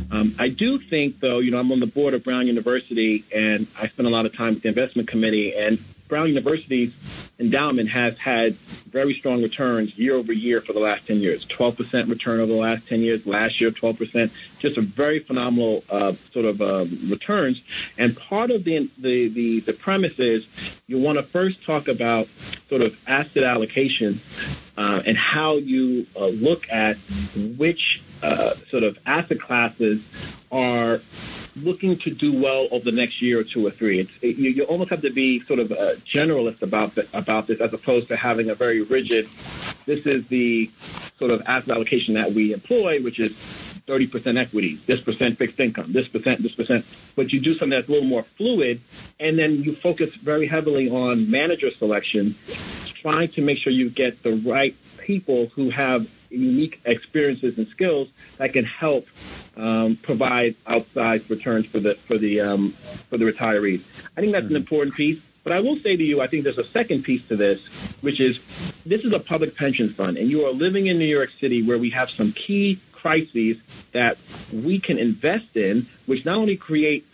Um, 0.09 0.33
I 0.39 0.49
do 0.49 0.79
think, 0.79 1.19
though, 1.19 1.37
you 1.37 1.51
know, 1.51 1.59
I'm 1.59 1.71
on 1.71 1.79
the 1.79 1.85
board 1.85 2.15
of 2.15 2.23
Brown 2.23 2.47
University, 2.47 3.23
and 3.33 3.67
I 3.79 3.87
spend 3.87 4.07
a 4.07 4.09
lot 4.09 4.25
of 4.25 4.35
time 4.35 4.55
with 4.55 4.63
the 4.63 4.69
investment 4.69 5.07
committee, 5.07 5.55
and 5.55 5.77
Brown 6.09 6.27
University's 6.27 7.31
endowment 7.39 7.87
has 7.89 8.17
had 8.17 8.55
very 8.55 9.13
strong 9.13 9.43
returns 9.43 9.97
year 9.97 10.15
over 10.15 10.33
year 10.33 10.59
for 10.59 10.73
the 10.73 10.79
last 10.79 11.07
10 11.07 11.17
years. 11.19 11.45
12% 11.45 12.09
return 12.09 12.39
over 12.39 12.51
the 12.51 12.57
last 12.57 12.87
10 12.89 13.01
years. 13.01 13.25
Last 13.27 13.61
year, 13.61 13.69
12%. 13.69 14.31
Just 14.59 14.77
a 14.77 14.81
very 14.81 15.19
phenomenal 15.19 15.83
uh, 15.89 16.13
sort 16.33 16.45
of 16.45 16.61
uh, 16.61 16.85
returns. 17.07 17.61
And 17.97 18.17
part 18.17 18.49
of 18.49 18.63
the, 18.63 18.89
the, 18.97 19.27
the, 19.29 19.59
the 19.61 19.73
premise 19.73 20.19
is 20.19 20.81
you 20.87 20.97
want 20.97 21.17
to 21.17 21.23
first 21.23 21.63
talk 21.63 21.87
about 21.87 22.27
sort 22.67 22.81
of 22.81 22.99
asset 23.07 23.43
allocation 23.43 24.19
uh, 24.77 25.03
and 25.05 25.15
how 25.15 25.57
you 25.57 26.07
uh, 26.15 26.25
look 26.25 26.69
at 26.71 26.97
which 27.57 28.01
uh, 28.23 28.55
sort 28.69 28.83
of 28.83 28.97
asset 29.05 29.39
classes 29.39 30.03
are 30.51 30.99
looking 31.63 31.97
to 31.97 32.11
do 32.11 32.31
well 32.33 32.67
over 32.71 32.85
the 32.85 32.95
next 32.95 33.21
year 33.21 33.39
or 33.39 33.43
two 33.43 33.65
or 33.65 33.71
three. 33.71 33.99
It, 33.99 34.09
you, 34.21 34.51
you, 34.51 34.63
almost 34.63 34.89
have 34.89 35.01
to 35.01 35.09
be 35.09 35.39
sort 35.41 35.59
of 35.59 35.71
a 35.71 35.95
generalist 36.05 36.61
about 36.61 36.95
the, 36.95 37.07
about 37.13 37.47
this, 37.47 37.61
as 37.61 37.73
opposed 37.73 38.07
to 38.09 38.15
having 38.15 38.49
a 38.49 38.55
very 38.55 38.81
rigid. 38.81 39.27
This 39.85 40.05
is 40.05 40.27
the 40.27 40.69
sort 41.17 41.31
of 41.31 41.41
asset 41.45 41.75
allocation 41.75 42.13
that 42.13 42.31
we 42.31 42.53
employ, 42.53 43.01
which 43.01 43.19
is 43.19 43.33
30% 43.89 44.37
equity, 44.37 44.75
this 44.85 45.01
percent 45.01 45.37
fixed 45.37 45.59
income, 45.59 45.91
this 45.91 46.07
percent, 46.07 46.41
this 46.43 46.53
percent. 46.53 46.85
But 47.15 47.33
you 47.33 47.39
do 47.39 47.53
something 47.55 47.71
that's 47.71 47.89
a 47.89 47.91
little 47.91 48.07
more 48.07 48.23
fluid, 48.23 48.81
and 49.19 49.37
then 49.37 49.63
you 49.63 49.75
focus 49.75 50.13
very 50.15 50.45
heavily 50.45 50.89
on 50.89 51.29
manager 51.31 51.71
selection, 51.71 52.35
trying 53.01 53.29
to 53.29 53.41
make 53.41 53.57
sure 53.57 53.71
you 53.71 53.89
get 53.89 54.23
the 54.23 54.33
right 54.33 54.75
people 54.97 55.47
who 55.47 55.69
have 55.69 56.09
unique 56.29 56.79
experiences 56.85 57.57
and 57.57 57.67
skills 57.67 58.07
that 58.37 58.53
can 58.53 58.65
help 58.65 59.07
um, 59.57 59.95
provide 59.97 60.55
outsized 60.65 61.29
returns 61.29 61.65
for 61.65 61.79
the 61.79 61.95
for 61.95 62.17
the 62.17 62.39
um, 62.41 62.71
for 63.09 63.17
the 63.17 63.25
retirees. 63.25 63.81
I 64.15 64.21
think 64.21 64.33
that's 64.33 64.43
an 64.43 64.49
mm-hmm. 64.49 64.55
important 64.57 64.95
piece. 64.95 65.21
But 65.43 65.53
I 65.53 65.61
will 65.61 65.77
say 65.77 65.95
to 65.95 66.03
you, 66.03 66.21
I 66.21 66.27
think 66.27 66.43
there's 66.43 66.57
a 66.57 66.65
second 66.65 67.03
piece 67.03 67.27
to 67.29 67.35
this, 67.35 67.65
which 68.01 68.19
is 68.19 68.39
this 68.85 69.03
is 69.03 69.13
a 69.13 69.19
public 69.19 69.55
pension 69.55 69.89
fund, 69.89 70.17
and 70.17 70.29
you 70.29 70.45
are 70.45 70.51
living 70.51 70.87
in 70.87 70.99
New 70.99 71.05
York 71.05 71.31
City 71.31 71.63
where 71.63 71.77
we 71.77 71.89
have 71.91 72.09
some 72.09 72.33
key 72.33 72.77
crises 72.91 73.57
that 73.93 74.17
we 74.51 74.79
can 74.79 74.97
invest 74.97 75.55
in, 75.55 75.87
which 76.05 76.25
not 76.25 76.37
only 76.37 76.57
create 76.57 77.05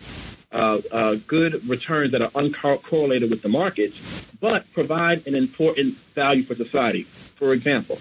uh, 0.52 0.82
uh, 0.92 1.16
good 1.28 1.68
returns 1.68 2.12
that 2.12 2.22
are 2.22 2.30
uncorrelated 2.30 3.30
with 3.30 3.42
the 3.42 3.50
markets, 3.50 4.32
but 4.40 4.72
provide 4.74 5.26
an 5.28 5.36
important 5.36 5.96
value 6.16 6.44
for 6.44 6.56
society. 6.56 7.04
For 7.04 7.54
example, 7.54 7.96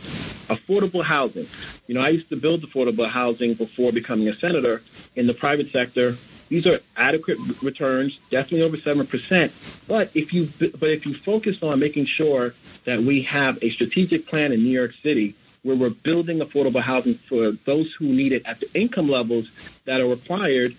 affordable 0.46 1.02
housing. 1.02 1.46
You 1.86 1.94
know, 1.94 2.00
I 2.00 2.10
used 2.10 2.28
to 2.28 2.36
build 2.36 2.62
affordable 2.62 3.08
housing 3.08 3.54
before 3.54 3.92
becoming 3.92 4.28
a 4.28 4.34
senator 4.34 4.82
in 5.16 5.26
the 5.26 5.34
private 5.34 5.70
sector. 5.70 6.16
These 6.48 6.66
are 6.66 6.80
adequate 6.96 7.38
returns, 7.62 8.18
definitely 8.30 8.62
over 8.62 8.76
seven 8.76 9.06
percent. 9.06 9.52
But 9.88 10.14
if 10.14 10.32
you 10.32 10.48
but 10.58 10.90
if 10.90 11.06
you 11.06 11.14
focus 11.14 11.62
on 11.62 11.78
making 11.80 12.06
sure 12.06 12.54
that 12.84 13.00
we 13.00 13.22
have 13.22 13.58
a 13.62 13.70
strategic 13.70 14.26
plan 14.26 14.52
in 14.52 14.62
New 14.62 14.70
York 14.70 14.92
City 15.02 15.34
where 15.64 15.74
we're 15.74 15.90
building 15.90 16.38
affordable 16.38 16.80
housing 16.80 17.14
for 17.14 17.50
those 17.50 17.92
who 17.94 18.06
need 18.06 18.32
it 18.32 18.42
at 18.46 18.60
the 18.60 18.70
income 18.74 19.08
levels 19.08 19.48
that 19.86 20.00
are 20.00 20.06
required, 20.06 20.74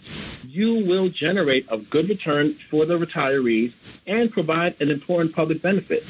you 0.47 0.85
will 0.85 1.09
generate 1.09 1.65
a 1.69 1.77
good 1.77 2.07
return 2.07 2.53
for 2.53 2.85
the 2.85 2.97
retirees 2.97 3.73
and 4.07 4.31
provide 4.31 4.79
an 4.79 4.89
important 4.91 5.35
public 5.35 5.61
benefit. 5.61 6.05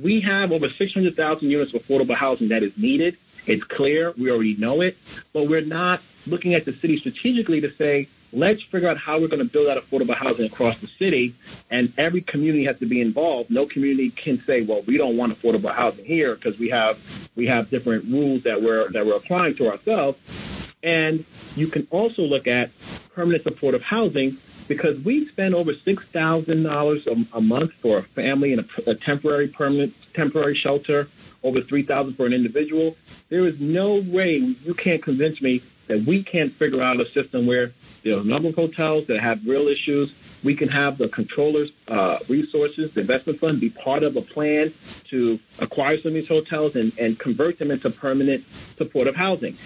We 0.00 0.20
have 0.20 0.52
over 0.52 0.68
600,000 0.68 1.50
units 1.50 1.74
of 1.74 1.82
affordable 1.82 2.14
housing 2.14 2.48
that 2.48 2.62
is 2.62 2.76
needed. 2.78 3.16
It's 3.46 3.64
clear. 3.64 4.12
We 4.16 4.30
already 4.30 4.56
know 4.56 4.82
it. 4.82 4.96
But 5.32 5.48
we're 5.48 5.62
not 5.62 6.02
looking 6.26 6.54
at 6.54 6.66
the 6.66 6.72
city 6.74 6.98
strategically 6.98 7.62
to 7.62 7.70
say, 7.70 8.08
let's 8.32 8.62
figure 8.62 8.88
out 8.88 8.96
how 8.96 9.20
we're 9.20 9.28
going 9.28 9.44
to 9.46 9.50
build 9.50 9.68
out 9.68 9.78
affordable 9.78 10.14
housing 10.14 10.46
across 10.46 10.78
the 10.78 10.86
city. 10.86 11.34
And 11.70 11.92
every 11.98 12.20
community 12.20 12.64
has 12.64 12.78
to 12.80 12.86
be 12.86 13.00
involved. 13.00 13.50
No 13.50 13.66
community 13.66 14.10
can 14.10 14.38
say, 14.38 14.62
well, 14.62 14.82
we 14.86 14.96
don't 14.96 15.16
want 15.16 15.32
affordable 15.32 15.72
housing 15.72 16.04
here 16.04 16.34
because 16.34 16.58
we 16.58 16.68
have 16.70 16.98
we 17.36 17.46
have 17.46 17.70
different 17.70 18.04
rules 18.04 18.42
that 18.42 18.62
we're 18.62 18.88
that 18.90 19.06
we're 19.06 19.16
applying 19.16 19.54
to 19.56 19.70
ourselves. 19.70 20.74
And 20.82 21.24
you 21.56 21.66
can 21.68 21.86
also 21.90 22.22
look 22.22 22.46
at 22.46 22.70
permanent 23.14 23.42
supportive 23.42 23.82
housing 23.82 24.36
because 24.68 25.00
we 25.00 25.26
spend 25.26 25.54
over 25.54 25.74
six 25.74 26.04
thousand 26.04 26.62
dollars 26.62 27.06
a 27.06 27.40
month 27.40 27.72
for 27.72 27.98
a 27.98 28.02
family 28.02 28.52
in 28.52 28.60
a, 28.60 28.90
a 28.90 28.94
temporary 28.94 29.48
permanent 29.48 29.94
temporary 30.14 30.54
shelter, 30.54 31.08
over 31.42 31.60
three 31.60 31.82
thousand 31.82 32.14
for 32.14 32.26
an 32.26 32.32
individual. 32.32 32.96
There 33.28 33.46
is 33.46 33.60
no 33.60 33.96
way 33.96 34.36
you 34.36 34.74
can't 34.74 35.02
convince 35.02 35.40
me 35.42 35.62
that 35.88 36.02
we 36.02 36.22
can't 36.22 36.52
figure 36.52 36.82
out 36.82 37.00
a 37.00 37.04
system 37.06 37.46
where 37.46 37.72
there 38.02 38.16
are 38.16 38.20
a 38.20 38.24
number 38.24 38.48
of 38.48 38.54
hotels 38.54 39.06
that 39.06 39.20
have 39.20 39.46
real 39.46 39.66
issues. 39.66 40.14
We 40.44 40.54
can 40.54 40.68
have 40.68 40.98
the 40.98 41.08
controllers' 41.08 41.72
uh, 41.88 42.18
resources, 42.28 42.94
the 42.94 43.00
investment 43.00 43.40
fund, 43.40 43.60
be 43.60 43.70
part 43.70 44.04
of 44.04 44.16
a 44.16 44.22
plan 44.22 44.72
to 45.04 45.40
acquire 45.58 45.98
some 45.98 46.10
of 46.10 46.14
these 46.14 46.28
hotels 46.28 46.76
and, 46.76 46.92
and 46.98 47.18
convert 47.18 47.58
them 47.58 47.72
into 47.72 47.90
permanent 47.90 48.44
supportive 48.76 49.16
housing. 49.16 49.56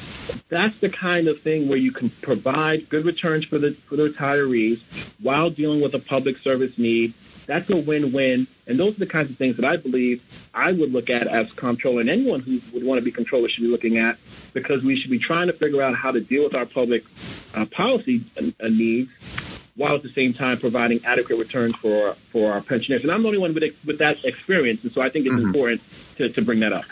That's 0.48 0.78
the 0.78 0.88
kind 0.88 1.28
of 1.28 1.40
thing 1.40 1.68
where 1.68 1.76
you 1.78 1.92
can 1.92 2.08
provide 2.08 2.88
good 2.88 3.04
returns 3.04 3.44
for 3.44 3.58
the 3.58 3.72
for 3.72 3.96
the 3.96 4.08
retirees 4.08 4.80
while 5.20 5.50
dealing 5.50 5.82
with 5.82 5.94
a 5.94 5.98
public 5.98 6.38
service 6.38 6.78
need 6.78 7.12
that's 7.46 7.68
a 7.70 7.76
win-win. 7.76 8.46
And 8.66 8.78
those 8.78 8.96
are 8.96 9.00
the 9.00 9.06
kinds 9.06 9.30
of 9.30 9.36
things 9.36 9.56
that 9.56 9.64
I 9.64 9.76
believe 9.76 10.22
I 10.54 10.72
would 10.72 10.92
look 10.92 11.10
at 11.10 11.26
as 11.26 11.52
comptroller 11.52 12.00
and 12.00 12.10
anyone 12.10 12.40
who 12.40 12.60
would 12.72 12.84
want 12.84 12.98
to 12.98 13.04
be 13.04 13.10
controller 13.10 13.48
should 13.48 13.62
be 13.62 13.70
looking 13.70 13.98
at 13.98 14.16
because 14.52 14.82
we 14.82 14.96
should 14.96 15.10
be 15.10 15.18
trying 15.18 15.48
to 15.48 15.52
figure 15.52 15.82
out 15.82 15.94
how 15.94 16.10
to 16.10 16.20
deal 16.20 16.44
with 16.44 16.54
our 16.54 16.66
public 16.66 17.04
uh, 17.54 17.66
policy 17.66 18.22
uh, 18.38 18.68
needs 18.68 19.10
while 19.74 19.94
at 19.94 20.02
the 20.02 20.10
same 20.10 20.34
time 20.34 20.58
providing 20.58 21.00
adequate 21.04 21.36
returns 21.36 21.74
for 21.76 22.12
for 22.30 22.52
our 22.52 22.60
pensioners. 22.60 23.02
And 23.02 23.10
I'm 23.10 23.22
the 23.22 23.28
only 23.28 23.38
one 23.38 23.54
with, 23.54 23.74
with 23.86 23.98
that 23.98 24.24
experience, 24.24 24.82
and 24.82 24.92
so 24.92 25.00
I 25.00 25.08
think 25.08 25.26
it's 25.26 25.34
mm-hmm. 25.34 25.46
important 25.46 25.82
to, 26.16 26.28
to 26.28 26.42
bring 26.42 26.60
that 26.60 26.72
up. 26.72 26.84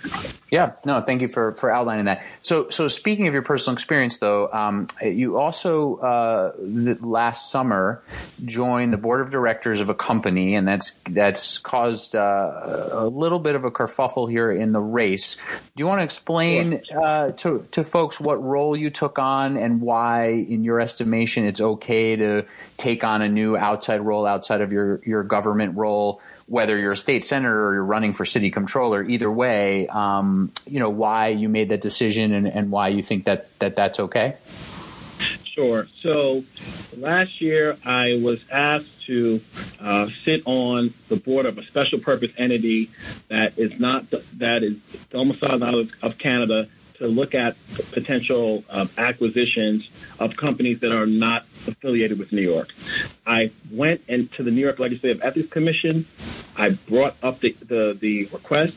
Yeah, 0.51 0.73
no, 0.85 1.01
thank 1.01 1.23
you 1.23 1.29
for, 1.29 1.53
for 1.53 1.73
outlining 1.73 2.07
that. 2.07 2.25
So, 2.43 2.71
so 2.71 2.89
speaking 2.89 3.29
of 3.29 3.35
your 3.35 3.43
personal 3.43 3.75
experience, 3.75 4.19
though, 4.19 4.53
um, 4.53 4.89
you 5.01 5.39
also 5.39 5.97
uh, 5.99 6.53
last 6.59 7.53
summer 7.53 8.03
joined 8.45 8.93
the 8.93 8.97
board 8.97 9.21
of 9.21 9.31
directors 9.31 9.81
of 9.81 9.91
a 9.91 9.95
company, 9.95 10.57
and 10.57 10.67
that's 10.67 10.93
that's 11.09 11.59
caused 11.59 12.17
uh, 12.17 12.89
a 12.91 13.07
little 13.07 13.39
bit 13.39 13.55
of 13.55 13.65
a 13.65 13.71
kerfuffle 13.71 14.29
here 14.29 14.51
in 14.51 14.73
the 14.73 14.81
race. 14.81 15.37
Do 15.37 15.43
you 15.77 15.87
want 15.87 16.01
to 16.01 16.05
explain 16.05 16.83
uh, 17.01 17.31
to 17.33 17.67
to 17.71 17.85
folks 17.85 18.19
what 18.19 18.43
role 18.43 18.77
you 18.77 18.91
took 18.91 19.21
on 19.21 19.57
and 19.57 19.81
why, 19.81 20.31
in 20.31 20.65
your 20.65 20.81
estimation, 20.81 21.45
it's 21.47 21.61
okay 21.61 22.17
to 22.17 22.45
take 22.77 23.05
on 23.05 23.23
a 23.23 23.29
new 23.29 23.57
outside 23.57 24.01
role 24.01 24.27
outside 24.27 24.63
of 24.63 24.73
your 24.73 25.01
your 25.05 25.23
government 25.23 25.77
role? 25.77 26.21
Whether 26.51 26.77
you're 26.77 26.91
a 26.91 26.97
state 26.97 27.25
senator 27.25 27.69
or 27.69 27.75
you're 27.75 27.85
running 27.85 28.13
for 28.13 28.25
city 28.25 28.51
controller, 28.51 29.05
either 29.05 29.31
way, 29.31 29.87
um, 29.87 30.51
you 30.67 30.81
know, 30.81 30.91
why 30.91 31.29
you 31.29 31.49
made 31.49 31.69
that 31.69 31.81
decision 31.81 32.35
and, 32.35 32.49
and 32.49 32.73
why 32.73 32.89
you 32.89 33.05
think 33.05 33.25
that, 33.25 33.57
that 33.61 33.77
that's 33.77 34.01
okay? 34.01 34.35
Sure. 35.45 35.87
So 36.01 36.43
last 36.97 37.41
year 37.41 37.77
I 37.85 38.21
was 38.21 38.43
asked 38.51 39.07
to 39.07 39.41
uh, 39.81 40.09
sit 40.25 40.43
on 40.45 40.93
the 41.09 41.15
board 41.17 41.47
of 41.47 41.57
a 41.57 41.65
special 41.65 42.01
purpose 42.01 42.33
entity 42.37 42.91
that 43.29 43.57
is 43.57 43.79
not 43.79 44.11
that 44.39 44.65
is 44.65 44.77
domiciled 45.11 45.63
out 45.63 45.75
of, 45.75 45.93
of 46.03 46.19
Canada 46.19 46.67
to 46.95 47.07
look 47.07 47.35
at 47.35 47.57
potential 47.93 48.63
uh, 48.69 48.87
acquisitions 48.99 49.89
of 50.19 50.37
companies 50.37 50.81
that 50.81 50.93
are 50.93 51.07
not 51.07 51.43
affiliated 51.67 52.19
with 52.19 52.31
New 52.31 52.43
York. 52.43 52.69
I 53.27 53.51
went 53.73 54.03
into 54.07 54.43
the 54.43 54.51
New 54.51 54.61
York 54.61 54.79
Legislative 54.79 55.23
Ethics 55.23 55.49
Commission. 55.49 56.07
I 56.57 56.71
brought 56.71 57.17
up 57.23 57.41
the, 57.41 57.53
the, 57.67 57.97
the 57.99 58.27
request. 58.27 58.77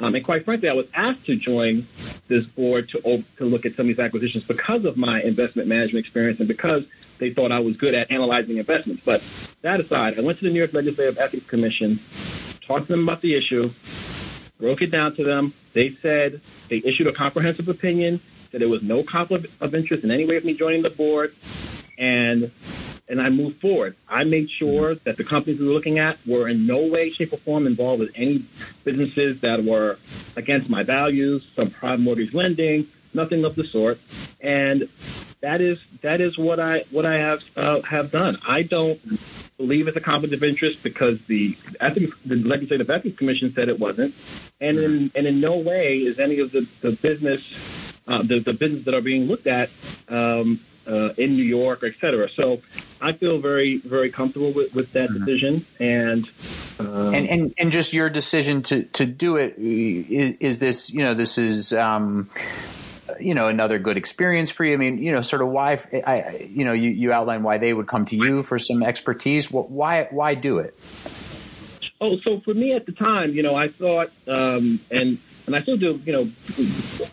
Um, 0.00 0.14
and 0.14 0.24
quite 0.24 0.44
frankly, 0.44 0.68
I 0.68 0.74
was 0.74 0.86
asked 0.94 1.26
to 1.26 1.36
join 1.36 1.86
this 2.28 2.44
board 2.44 2.88
to, 2.90 3.24
to 3.36 3.44
look 3.44 3.66
at 3.66 3.74
some 3.74 3.84
of 3.84 3.88
these 3.88 3.98
acquisitions 3.98 4.46
because 4.46 4.84
of 4.84 4.96
my 4.96 5.22
investment 5.22 5.68
management 5.68 6.04
experience 6.04 6.38
and 6.38 6.48
because 6.48 6.84
they 7.18 7.30
thought 7.30 7.52
I 7.52 7.60
was 7.60 7.76
good 7.76 7.94
at 7.94 8.10
analyzing 8.10 8.58
investments. 8.58 9.02
But 9.04 9.22
that 9.62 9.80
aside, 9.80 10.18
I 10.18 10.22
went 10.22 10.38
to 10.38 10.44
the 10.44 10.50
New 10.50 10.58
York 10.58 10.72
Legislative 10.72 11.18
Ethics 11.18 11.46
Commission, 11.46 11.98
talked 12.60 12.86
to 12.86 12.92
them 12.92 13.02
about 13.04 13.20
the 13.20 13.34
issue, 13.34 13.70
broke 14.58 14.82
it 14.82 14.90
down 14.90 15.14
to 15.16 15.24
them. 15.24 15.52
They 15.72 15.90
said 15.90 16.40
they 16.68 16.82
issued 16.84 17.06
a 17.06 17.12
comprehensive 17.12 17.68
opinion 17.68 18.20
that 18.50 18.58
there 18.58 18.68
was 18.68 18.82
no 18.82 19.02
conflict 19.02 19.46
of 19.60 19.74
interest 19.74 20.04
in 20.04 20.10
any 20.10 20.26
way 20.26 20.36
of 20.36 20.44
me 20.44 20.54
joining 20.54 20.82
the 20.82 20.90
board, 20.90 21.34
and 21.98 22.50
and 23.08 23.20
I 23.20 23.28
moved 23.28 23.60
forward. 23.60 23.96
I 24.08 24.24
made 24.24 24.50
sure 24.50 24.94
that 24.94 25.16
the 25.16 25.24
companies 25.24 25.60
we 25.60 25.66
were 25.66 25.72
looking 25.72 25.98
at 25.98 26.18
were 26.26 26.48
in 26.48 26.66
no 26.66 26.86
way, 26.86 27.10
shape, 27.10 27.32
or 27.32 27.36
form 27.36 27.66
involved 27.66 28.00
with 28.00 28.12
any 28.14 28.42
businesses 28.84 29.40
that 29.40 29.62
were 29.62 29.98
against 30.36 30.70
my 30.70 30.82
values, 30.82 31.46
some 31.54 31.70
private 31.70 32.00
mortgage 32.00 32.32
lending, 32.32 32.86
nothing 33.12 33.44
of 33.44 33.54
the 33.54 33.64
sort, 33.64 33.98
and 34.40 34.88
that 35.40 35.60
is 35.60 35.78
that 36.00 36.20
is 36.20 36.38
what 36.38 36.58
I 36.58 36.84
what 36.90 37.04
I 37.04 37.16
have 37.18 37.42
uh, 37.56 37.82
have 37.82 38.10
done. 38.10 38.38
I 38.46 38.62
don't 38.62 38.98
believe 39.58 39.86
it's 39.86 39.96
a 39.96 40.00
conflict 40.00 40.34
of 40.34 40.42
interest 40.42 40.82
because 40.82 41.24
the 41.26 41.56
ethics, 41.80 42.18
the 42.24 42.36
Legislative 42.36 42.88
Ethics 42.90 43.16
Commission 43.16 43.52
said 43.52 43.68
it 43.68 43.78
wasn't, 43.78 44.14
and 44.60 44.78
in 44.78 45.10
and 45.14 45.26
in 45.26 45.40
no 45.40 45.56
way 45.56 45.98
is 45.98 46.18
any 46.18 46.40
of 46.40 46.50
the 46.52 46.66
the 46.80 46.92
business 46.92 48.00
uh, 48.08 48.22
the 48.22 48.38
the 48.38 48.54
business 48.54 48.84
that 48.84 48.94
are 48.94 49.02
being 49.02 49.26
looked 49.26 49.46
at 49.46 49.70
um, 50.08 50.60
uh, 50.86 51.10
in 51.16 51.36
New 51.36 51.44
York, 51.44 51.82
et 51.82 51.94
cetera. 52.00 52.28
So 52.28 52.62
I 53.00 53.12
feel 53.12 53.38
very 53.38 53.78
very 53.78 54.10
comfortable 54.10 54.52
with, 54.52 54.74
with 54.74 54.92
that 54.92 55.10
mm-hmm. 55.10 55.24
decision 55.24 55.66
and. 55.80 56.28
Um, 56.80 57.14
and, 57.14 57.28
and 57.28 57.54
and 57.56 57.70
just 57.70 57.92
your 57.92 58.10
decision 58.10 58.62
to 58.62 58.82
to 58.82 59.06
do 59.06 59.36
it 59.36 59.54
is, 59.58 60.36
is 60.40 60.60
this 60.60 60.92
you 60.92 61.04
know 61.04 61.14
this 61.14 61.38
is 61.38 61.72
um, 61.72 62.28
you 63.20 63.34
know 63.34 63.46
another 63.46 63.78
good 63.78 63.96
experience 63.96 64.50
for 64.50 64.64
you? 64.64 64.74
I 64.74 64.76
mean, 64.76 64.98
you 64.98 65.12
know, 65.12 65.20
sort 65.20 65.42
of 65.42 65.48
why 65.48 65.78
I 66.04 66.48
you 66.50 66.64
know 66.64 66.72
you 66.72 66.90
you 66.90 67.12
outline 67.12 67.44
why 67.44 67.58
they 67.58 67.72
would 67.72 67.86
come 67.86 68.06
to 68.06 68.16
you 68.16 68.42
for 68.42 68.58
some 68.58 68.82
expertise. 68.82 69.50
Why 69.50 70.08
why 70.10 70.34
do 70.34 70.58
it? 70.58 70.76
Oh, 72.00 72.18
so 72.18 72.40
for 72.40 72.54
me 72.54 72.72
at 72.72 72.86
the 72.86 72.92
time, 72.92 73.30
you 73.30 73.42
know, 73.42 73.54
I 73.54 73.68
thought 73.68 74.10
um, 74.26 74.80
and 74.90 75.18
and 75.46 75.54
I 75.54 75.60
still 75.60 75.76
do, 75.76 76.00
you 76.04 76.12
know, 76.12 76.28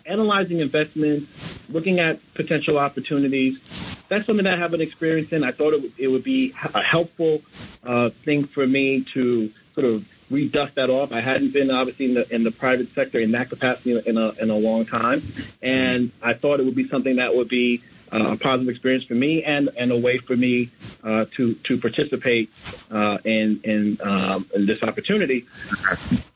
analyzing 0.06 0.60
investments, 0.60 1.70
looking 1.70 2.00
at 2.00 2.20
potential 2.34 2.78
opportunities. 2.78 3.60
That's 4.08 4.26
something 4.26 4.44
that 4.44 4.56
I 4.56 4.58
have 4.58 4.74
an 4.74 4.82
experience 4.82 5.32
in. 5.32 5.44
I 5.44 5.52
thought 5.52 5.74
it, 5.74 5.92
it 5.98 6.08
would 6.08 6.24
be 6.24 6.54
a 6.74 6.82
helpful 6.82 7.42
uh, 7.84 8.10
thing 8.10 8.46
for 8.46 8.66
me 8.68 9.02
to 9.14 9.52
sort 9.74 9.86
of 9.86 10.06
we 10.30 10.48
dust 10.48 10.76
that 10.76 10.90
off. 10.90 11.12
I 11.12 11.20
hadn't 11.20 11.52
been 11.54 11.70
obviously 11.70 12.06
in 12.06 12.14
the 12.14 12.34
in 12.34 12.44
the 12.44 12.52
private 12.52 12.90
sector 12.90 13.20
in 13.20 13.32
that 13.32 13.50
capacity 13.50 14.02
in 14.06 14.18
a 14.18 14.30
in 14.42 14.50
a 14.50 14.56
long 14.56 14.86
time, 14.86 15.22
and 15.62 16.12
I 16.22 16.34
thought 16.34 16.60
it 16.60 16.66
would 16.66 16.76
be 16.76 16.88
something 16.88 17.18
that 17.18 17.36
would 17.36 17.50
be 17.50 17.82
a 18.12 18.36
positive 18.36 18.70
experience 18.70 19.06
for 19.06 19.14
me 19.14 19.44
and, 19.44 19.70
and 19.78 19.92
a 19.92 19.98
way 19.98 20.18
for 20.18 20.36
me 20.36 20.70
uh, 21.04 21.26
to 21.32 21.54
to 21.54 21.78
participate 21.78 22.50
uh, 22.92 23.18
in 23.24 23.60
in, 23.64 23.98
um, 24.04 24.48
in 24.54 24.66
this 24.66 24.84
opportunity, 24.84 25.46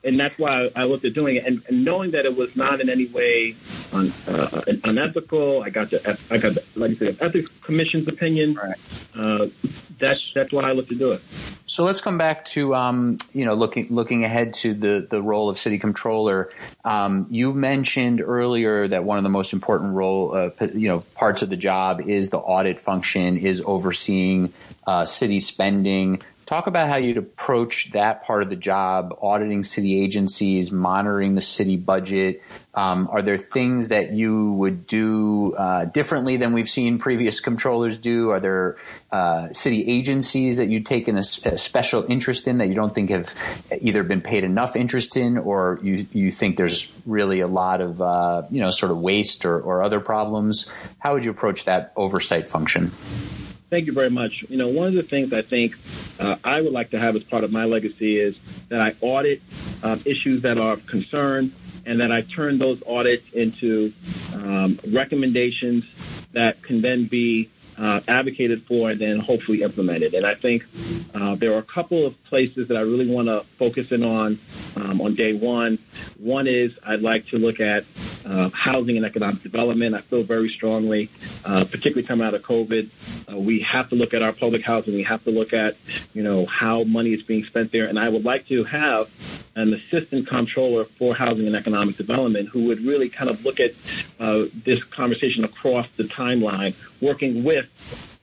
and 0.04 0.16
that's 0.16 0.38
why 0.38 0.70
I 0.74 0.84
looked 0.84 1.04
at 1.04 1.14
doing 1.14 1.36
it. 1.36 1.44
And, 1.44 1.62
and 1.68 1.84
knowing 1.84 2.12
that 2.12 2.24
it 2.24 2.36
was 2.36 2.56
not 2.56 2.80
in 2.80 2.88
any 2.88 3.06
way 3.06 3.54
un, 3.92 4.12
uh, 4.28 4.62
unethical, 4.84 5.62
I 5.62 5.70
got 5.70 5.90
the 5.90 6.18
I 6.30 6.38
got 6.38 6.54
the 6.54 6.64
legislative 6.74 7.22
ethics 7.22 7.50
commission's 7.62 8.08
opinion. 8.08 8.54
Right. 8.54 9.50
That's 9.98 10.32
that's 10.32 10.52
why 10.52 10.68
I 10.68 10.72
look 10.72 10.88
to 10.88 10.94
do 10.94 11.12
it. 11.12 11.22
So 11.66 11.84
let's 11.84 12.00
come 12.00 12.18
back 12.18 12.44
to 12.46 12.74
um, 12.74 13.18
you 13.32 13.44
know 13.44 13.54
looking 13.54 13.86
looking 13.90 14.24
ahead 14.24 14.54
to 14.54 14.74
the 14.74 15.06
the 15.08 15.22
role 15.22 15.48
of 15.48 15.58
city 15.58 15.78
controller. 15.78 16.50
Um, 16.84 17.26
you 17.30 17.52
mentioned 17.52 18.20
earlier 18.20 18.86
that 18.88 19.04
one 19.04 19.18
of 19.18 19.24
the 19.24 19.30
most 19.30 19.52
important 19.52 19.94
role 19.94 20.34
uh, 20.34 20.66
you 20.74 20.88
know 20.88 21.00
parts 21.14 21.42
of 21.42 21.50
the 21.50 21.56
job 21.56 22.02
is 22.02 22.30
the 22.30 22.38
audit 22.38 22.78
function, 22.78 23.36
is 23.36 23.62
overseeing 23.64 24.52
uh, 24.86 25.06
city 25.06 25.40
spending. 25.40 26.22
Talk 26.46 26.68
about 26.68 26.88
how 26.88 26.94
you'd 26.94 27.16
approach 27.16 27.90
that 27.90 28.22
part 28.22 28.40
of 28.40 28.50
the 28.50 28.56
job, 28.56 29.18
auditing 29.20 29.64
city 29.64 30.00
agencies, 30.00 30.70
monitoring 30.70 31.34
the 31.34 31.40
city 31.40 31.76
budget. 31.76 32.40
Um, 32.72 33.08
are 33.10 33.20
there 33.20 33.36
things 33.36 33.88
that 33.88 34.12
you 34.12 34.52
would 34.52 34.86
do 34.86 35.56
uh, 35.56 35.86
differently 35.86 36.36
than 36.36 36.52
we've 36.52 36.68
seen 36.68 36.98
previous 36.98 37.40
controllers 37.40 37.98
do? 37.98 38.30
Are 38.30 38.38
there 38.38 38.76
uh, 39.10 39.52
city 39.52 39.90
agencies 39.90 40.58
that 40.58 40.68
you've 40.68 40.84
taken 40.84 41.16
a, 41.16 41.24
a, 41.46 41.58
special 41.58 42.08
interest 42.08 42.46
in 42.46 42.58
that 42.58 42.68
you 42.68 42.74
don't 42.74 42.94
think 42.94 43.10
have 43.10 43.34
either 43.80 44.04
been 44.04 44.20
paid 44.20 44.44
enough 44.44 44.76
interest 44.76 45.16
in, 45.16 45.38
or 45.38 45.80
you, 45.82 46.06
you 46.12 46.30
think 46.30 46.58
there's 46.58 46.92
really 47.06 47.40
a 47.40 47.48
lot 47.48 47.80
of 47.80 48.00
uh, 48.00 48.42
you 48.52 48.60
know 48.60 48.70
sort 48.70 48.92
of 48.92 48.98
waste 48.98 49.44
or, 49.44 49.60
or 49.60 49.82
other 49.82 49.98
problems? 49.98 50.70
How 51.00 51.14
would 51.14 51.24
you 51.24 51.32
approach 51.32 51.64
that 51.64 51.92
oversight 51.96 52.46
function? 52.46 52.92
Thank 53.76 53.88
you 53.88 53.92
very 53.92 54.08
much. 54.08 54.42
You 54.48 54.56
know, 54.56 54.68
one 54.68 54.86
of 54.86 54.94
the 54.94 55.02
things 55.02 55.34
I 55.34 55.42
think 55.42 55.76
uh, 56.18 56.36
I 56.42 56.62
would 56.62 56.72
like 56.72 56.92
to 56.92 56.98
have 56.98 57.14
as 57.14 57.22
part 57.22 57.44
of 57.44 57.52
my 57.52 57.66
legacy 57.66 58.18
is 58.18 58.38
that 58.70 58.80
I 58.80 58.94
audit 59.02 59.42
uh, 59.82 59.98
issues 60.06 60.40
that 60.44 60.56
are 60.56 60.72
of 60.72 60.86
concern 60.86 61.52
and 61.84 62.00
that 62.00 62.10
I 62.10 62.22
turn 62.22 62.56
those 62.56 62.82
audits 62.86 63.30
into 63.32 63.92
um, 64.34 64.80
recommendations 64.88 65.84
that 66.32 66.62
can 66.62 66.80
then 66.80 67.04
be 67.04 67.50
uh, 67.76 68.00
advocated 68.08 68.62
for 68.62 68.92
and 68.92 68.98
then 68.98 69.18
hopefully 69.18 69.60
implemented. 69.60 70.14
And 70.14 70.24
I 70.24 70.34
think 70.34 70.64
uh, 71.14 71.34
there 71.34 71.52
are 71.52 71.58
a 71.58 71.62
couple 71.62 72.06
of 72.06 72.24
places 72.24 72.68
that 72.68 72.78
I 72.78 72.80
really 72.80 73.10
want 73.10 73.28
to 73.28 73.42
focus 73.58 73.92
in 73.92 74.02
on 74.02 74.38
um, 74.76 75.02
on 75.02 75.14
day 75.14 75.34
one. 75.34 75.76
One 76.18 76.46
is 76.46 76.72
I'd 76.82 77.02
like 77.02 77.26
to 77.26 77.38
look 77.38 77.60
at 77.60 77.84
uh, 78.26 78.50
housing 78.50 78.96
and 78.96 79.06
economic 79.06 79.42
development. 79.42 79.94
I 79.94 80.00
feel 80.00 80.22
very 80.22 80.48
strongly, 80.48 81.08
uh, 81.44 81.64
particularly 81.64 82.02
coming 82.02 82.26
out 82.26 82.34
of 82.34 82.42
COVID, 82.42 82.88
uh, 83.32 83.36
we 83.36 83.60
have 83.60 83.88
to 83.90 83.94
look 83.94 84.14
at 84.14 84.22
our 84.22 84.32
public 84.32 84.62
housing. 84.62 84.94
We 84.94 85.04
have 85.04 85.22
to 85.24 85.30
look 85.30 85.52
at, 85.52 85.76
you 86.12 86.22
know, 86.22 86.46
how 86.46 86.84
money 86.84 87.12
is 87.12 87.22
being 87.22 87.44
spent 87.44 87.72
there. 87.72 87.86
And 87.86 87.98
I 87.98 88.08
would 88.08 88.24
like 88.24 88.46
to 88.48 88.64
have 88.64 89.10
an 89.54 89.72
assistant 89.72 90.26
comptroller 90.26 90.84
for 90.84 91.14
housing 91.14 91.46
and 91.46 91.56
economic 91.56 91.96
development 91.96 92.48
who 92.48 92.66
would 92.66 92.80
really 92.80 93.08
kind 93.08 93.30
of 93.30 93.44
look 93.44 93.58
at 93.60 93.72
uh, 94.20 94.44
this 94.64 94.82
conversation 94.84 95.44
across 95.44 95.88
the 95.92 96.04
timeline, 96.04 96.74
working 97.00 97.42
with 97.42 97.66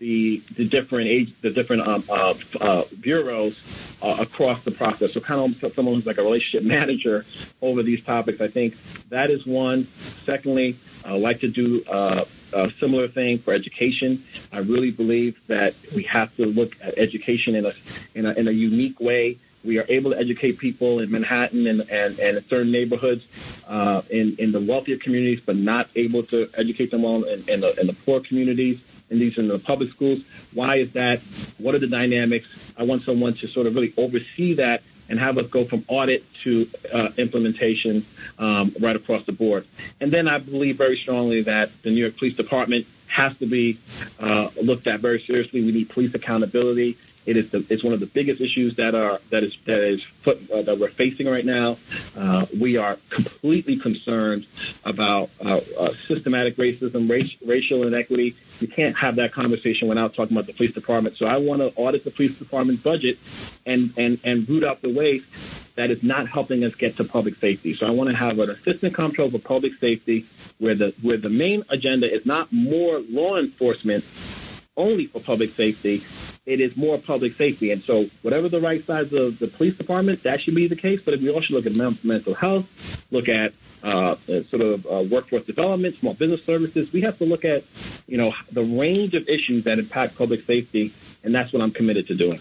the 0.03 0.43
the 0.57 0.67
different 0.67 1.07
age, 1.07 1.33
the 1.39 1.49
different 1.49 1.87
um, 1.87 2.03
uh, 2.09 2.33
uh, 2.59 2.83
bureaus 2.99 3.55
uh, 4.01 4.17
across 4.19 4.61
the 4.65 4.71
process. 4.71 5.13
So 5.13 5.21
kind 5.21 5.39
of 5.63 5.73
someone 5.73 5.95
who's 5.95 6.05
like 6.05 6.17
a 6.17 6.23
relationship 6.23 6.67
manager 6.77 7.25
over 7.61 7.81
these 7.83 8.03
topics. 8.03 8.41
I 8.41 8.49
think 8.49 8.75
that 9.09 9.31
is 9.31 9.45
one. 9.45 9.85
Secondly, 10.25 10.75
I 11.05 11.15
like 11.17 11.39
to 11.39 11.47
do 11.47 11.85
uh, 11.85 12.25
a 12.51 12.69
similar 12.71 13.07
thing 13.07 13.37
for 13.37 13.53
education. 13.53 14.21
I 14.51 14.59
really 14.59 14.91
believe 14.91 15.39
that 15.47 15.73
we 15.95 16.03
have 16.03 16.35
to 16.35 16.47
look 16.47 16.75
at 16.81 16.97
education 16.97 17.55
in 17.55 17.65
a 17.65 17.73
in 18.13 18.25
a, 18.25 18.33
in 18.33 18.47
a 18.49 18.51
unique 18.51 18.99
way 18.99 19.37
we 19.63 19.79
are 19.79 19.85
able 19.87 20.11
to 20.11 20.19
educate 20.19 20.57
people 20.57 20.99
in 20.99 21.09
Manhattan 21.09 21.65
and, 21.67 21.89
and, 21.89 22.19
and 22.19 22.35
in 22.35 22.43
certain 22.49 22.69
neighborhoods 22.69 23.25
uh, 23.65 24.01
in, 24.09 24.35
in 24.37 24.51
the 24.51 24.59
wealthier 24.59 24.97
communities, 24.97 25.39
but 25.39 25.55
not 25.55 25.87
able 25.95 26.21
to 26.23 26.49
educate 26.55 26.91
them 26.91 27.03
well 27.03 27.23
in, 27.23 27.47
in, 27.47 27.61
the, 27.61 27.73
in 27.79 27.87
the 27.87 27.93
poor 28.05 28.19
communities 28.19 28.81
and 29.13 29.21
these 29.21 29.37
in 29.37 29.47
the 29.47 29.59
public 29.59 29.89
schools. 29.91 30.19
Why 30.53 30.77
is 30.77 30.91
that? 30.93 31.21
What 31.59 31.75
are 31.75 31.79
the 31.79 31.87
dynamics? 31.87 32.73
I 32.75 32.83
want 32.83 33.03
someone 33.03 33.33
to 33.35 33.47
sort 33.47 33.67
of 33.67 33.75
really 33.75 33.93
oversee 33.95 34.55
that 34.55 34.83
and 35.07 35.19
have 35.19 35.37
us 35.37 35.47
go 35.47 35.63
from 35.63 35.85
audit 35.87 36.21
to 36.43 36.67
uh, 36.91 37.09
implementation 37.17 38.05
um, 38.39 38.73
right 38.79 38.95
across 38.95 39.25
the 39.25 39.31
board. 39.31 39.65
And 40.01 40.11
then 40.11 40.27
I 40.27 40.39
believe 40.39 40.77
very 40.77 40.97
strongly 40.97 41.43
that 41.43 41.69
the 41.83 41.91
New 41.91 42.01
York 42.01 42.17
Police 42.17 42.35
Department 42.35 42.87
has 43.07 43.37
to 43.37 43.45
be 43.45 43.77
uh, 44.19 44.49
looked 44.61 44.87
at 44.87 44.99
very 44.99 45.21
seriously. 45.21 45.63
We 45.63 45.71
need 45.71 45.89
police 45.89 46.15
accountability. 46.15 46.97
It 47.25 47.37
is 47.37 47.51
the, 47.51 47.65
it's 47.69 47.83
one 47.83 47.93
of 47.93 47.99
the 47.99 48.07
biggest 48.07 48.41
issues 48.41 48.75
that 48.75 48.95
are 48.95 49.19
that 49.29 49.43
is 49.43 49.55
that 49.65 49.79
is 49.79 50.03
foot, 50.03 50.39
uh, 50.51 50.61
that 50.63 50.77
we're 50.77 50.89
facing 50.89 51.27
right 51.27 51.45
now. 51.45 51.77
Uh, 52.17 52.45
we 52.59 52.75
are 52.77 52.97
completely 53.09 53.77
concerned 53.77 54.45
about 54.83 55.29
uh, 55.45 55.61
uh, 55.79 55.89
systematic 55.93 56.57
racism, 56.57 57.09
race, 57.09 57.33
racial 57.45 57.87
inequity. 57.87 58.35
You 58.63 58.69
can't 58.69 58.95
have 58.95 59.17
that 59.17 59.33
conversation 59.33 59.89
without 59.89 60.13
talking 60.13 60.37
about 60.37 60.47
the 60.47 60.53
police 60.53 60.73
department. 60.73 61.17
So 61.17 61.25
I 61.25 61.35
want 61.35 61.61
to 61.61 61.73
audit 61.75 62.05
the 62.05 62.11
police 62.11 62.39
department 62.39 62.81
budget 62.81 63.17
and 63.65 63.93
and 63.97 64.19
and 64.23 64.47
root 64.47 64.63
out 64.63 64.81
the 64.81 64.93
waste 64.93 65.75
that 65.75 65.91
is 65.91 66.01
not 66.01 66.29
helping 66.29 66.63
us 66.63 66.73
get 66.73 66.95
to 66.97 67.03
public 67.03 67.35
safety. 67.35 67.73
So 67.73 67.85
I 67.85 67.89
want 67.89 68.09
to 68.09 68.15
have 68.15 68.39
an 68.39 68.49
assistant 68.49 68.93
comptroller 68.93 69.31
for 69.31 69.39
public 69.39 69.73
safety 69.73 70.25
where 70.59 70.75
the 70.75 70.95
where 71.01 71.17
the 71.17 71.29
main 71.29 71.63
agenda 71.67 72.09
is 72.09 72.25
not 72.25 72.53
more 72.53 72.99
law 73.09 73.35
enforcement 73.35 74.05
only 74.77 75.07
for 75.07 75.19
public 75.19 75.49
safety, 75.51 76.01
it 76.45 76.61
is 76.61 76.77
more 76.77 76.97
public 76.97 77.33
safety. 77.33 77.71
And 77.71 77.81
so, 77.81 78.05
whatever 78.21 78.47
the 78.47 78.61
right 78.61 78.83
size 78.83 79.11
of 79.11 79.39
the 79.39 79.47
police 79.47 79.75
department, 79.75 80.23
that 80.23 80.41
should 80.41 80.55
be 80.55 80.67
the 80.67 80.77
case. 80.77 81.01
But 81.01 81.19
we 81.19 81.29
also 81.29 81.53
look 81.53 81.65
at 81.65 81.75
mental 82.03 82.33
health, 82.33 83.05
look 83.11 83.27
at 83.27 83.51
uh, 83.83 84.15
sort 84.49 84.61
of 84.61 84.85
uh, 84.85 85.03
workforce 85.09 85.45
development, 85.45 85.95
small 85.95 86.13
business 86.13 86.43
services, 86.43 86.91
we 86.93 87.01
have 87.01 87.17
to 87.17 87.25
look 87.25 87.43
at, 87.45 87.63
you 88.07 88.17
know, 88.17 88.33
the 88.51 88.63
range 88.63 89.13
of 89.13 89.27
issues 89.27 89.65
that 89.65 89.79
impact 89.79 90.17
public 90.17 90.41
safety, 90.41 90.93
and 91.23 91.35
that's 91.35 91.51
what 91.53 91.61
I'm 91.61 91.71
committed 91.71 92.07
to 92.07 92.15
doing. 92.15 92.39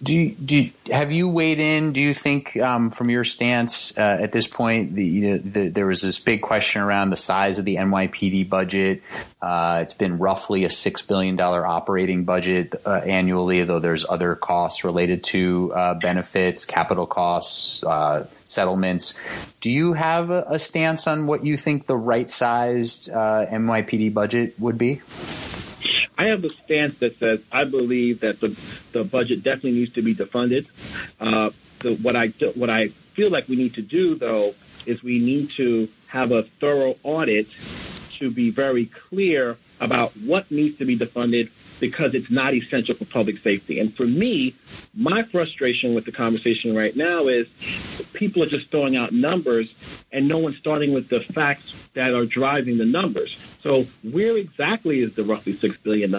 Do 0.00 0.16
you, 0.16 0.30
do 0.30 0.56
you, 0.62 0.70
have 0.92 1.10
you 1.10 1.28
weighed 1.28 1.58
in? 1.58 1.92
Do 1.92 2.00
you 2.00 2.14
think, 2.14 2.56
um, 2.56 2.90
from 2.90 3.10
your 3.10 3.24
stance 3.24 3.96
uh, 3.98 4.18
at 4.20 4.30
this 4.30 4.46
point, 4.46 4.94
the, 4.94 5.04
you 5.04 5.30
know, 5.30 5.38
the, 5.38 5.68
there 5.68 5.86
was 5.86 6.02
this 6.02 6.20
big 6.20 6.40
question 6.40 6.82
around 6.82 7.10
the 7.10 7.16
size 7.16 7.58
of 7.58 7.64
the 7.64 7.76
NYPD 7.76 8.48
budget. 8.48 9.02
Uh, 9.42 9.80
it's 9.82 9.94
been 9.94 10.18
roughly 10.18 10.62
a 10.62 10.70
six 10.70 11.02
billion 11.02 11.34
dollar 11.34 11.66
operating 11.66 12.24
budget 12.24 12.76
uh, 12.86 12.92
annually, 12.92 13.64
though 13.64 13.80
there's 13.80 14.06
other 14.08 14.36
costs 14.36 14.84
related 14.84 15.24
to 15.24 15.72
uh, 15.74 15.94
benefits, 15.94 16.64
capital 16.64 17.06
costs, 17.06 17.82
uh, 17.82 18.24
settlements. 18.44 19.18
Do 19.60 19.70
you 19.70 19.94
have 19.94 20.30
a, 20.30 20.44
a, 20.48 20.58
stance 20.60 21.08
on 21.08 21.26
what 21.26 21.44
you 21.44 21.56
think 21.56 21.86
the 21.86 21.96
right 21.96 22.30
sized 22.30 23.10
uh, 23.10 23.46
NYPD 23.50 24.14
budget 24.14 24.54
would 24.60 24.78
be? 24.78 25.00
I 26.18 26.26
have 26.26 26.42
a 26.44 26.48
stance 26.48 26.98
that 26.98 27.18
says 27.18 27.40
I 27.50 27.64
believe 27.64 28.20
that 28.20 28.40
the 28.40 28.48
the 28.92 29.04
budget 29.04 29.44
definitely 29.44 29.72
needs 29.72 29.92
to 29.94 30.02
be 30.02 30.14
defunded. 30.14 30.66
Uh, 31.20 31.50
the, 31.78 31.94
what 31.94 32.16
I 32.16 32.28
what 32.54 32.68
I 32.68 32.88
feel 32.88 33.30
like 33.30 33.48
we 33.48 33.56
need 33.56 33.74
to 33.74 33.82
do 33.82 34.16
though 34.16 34.54
is 34.84 35.02
we 35.02 35.20
need 35.20 35.50
to 35.50 35.88
have 36.08 36.32
a 36.32 36.42
thorough 36.42 36.96
audit 37.04 37.46
to 38.18 38.30
be 38.30 38.50
very 38.50 38.86
clear 38.86 39.56
about 39.80 40.10
what 40.16 40.50
needs 40.50 40.78
to 40.78 40.84
be 40.84 40.98
defunded 40.98 41.50
because 41.78 42.14
it's 42.14 42.30
not 42.30 42.52
essential 42.52 42.94
for 42.96 43.04
public 43.04 43.38
safety. 43.38 43.78
And 43.78 43.94
for 43.94 44.04
me, 44.04 44.54
my 44.94 45.22
frustration 45.22 45.94
with 45.94 46.04
the 46.04 46.10
conversation 46.10 46.74
right 46.74 46.96
now 46.96 47.28
is 47.28 47.48
people 48.12 48.42
are 48.42 48.46
just 48.46 48.70
throwing 48.70 48.96
out 48.96 49.12
numbers 49.12 49.72
and 50.10 50.26
no 50.26 50.38
one's 50.38 50.56
starting 50.56 50.92
with 50.92 51.08
the 51.08 51.20
facts 51.20 51.88
that 51.94 52.12
are 52.14 52.24
driving 52.24 52.78
the 52.78 52.86
numbers. 52.86 53.38
So 53.68 53.82
where 54.02 54.38
exactly 54.38 55.00
is 55.00 55.14
the 55.14 55.24
roughly 55.24 55.52
$6 55.52 55.82
billion? 55.82 56.10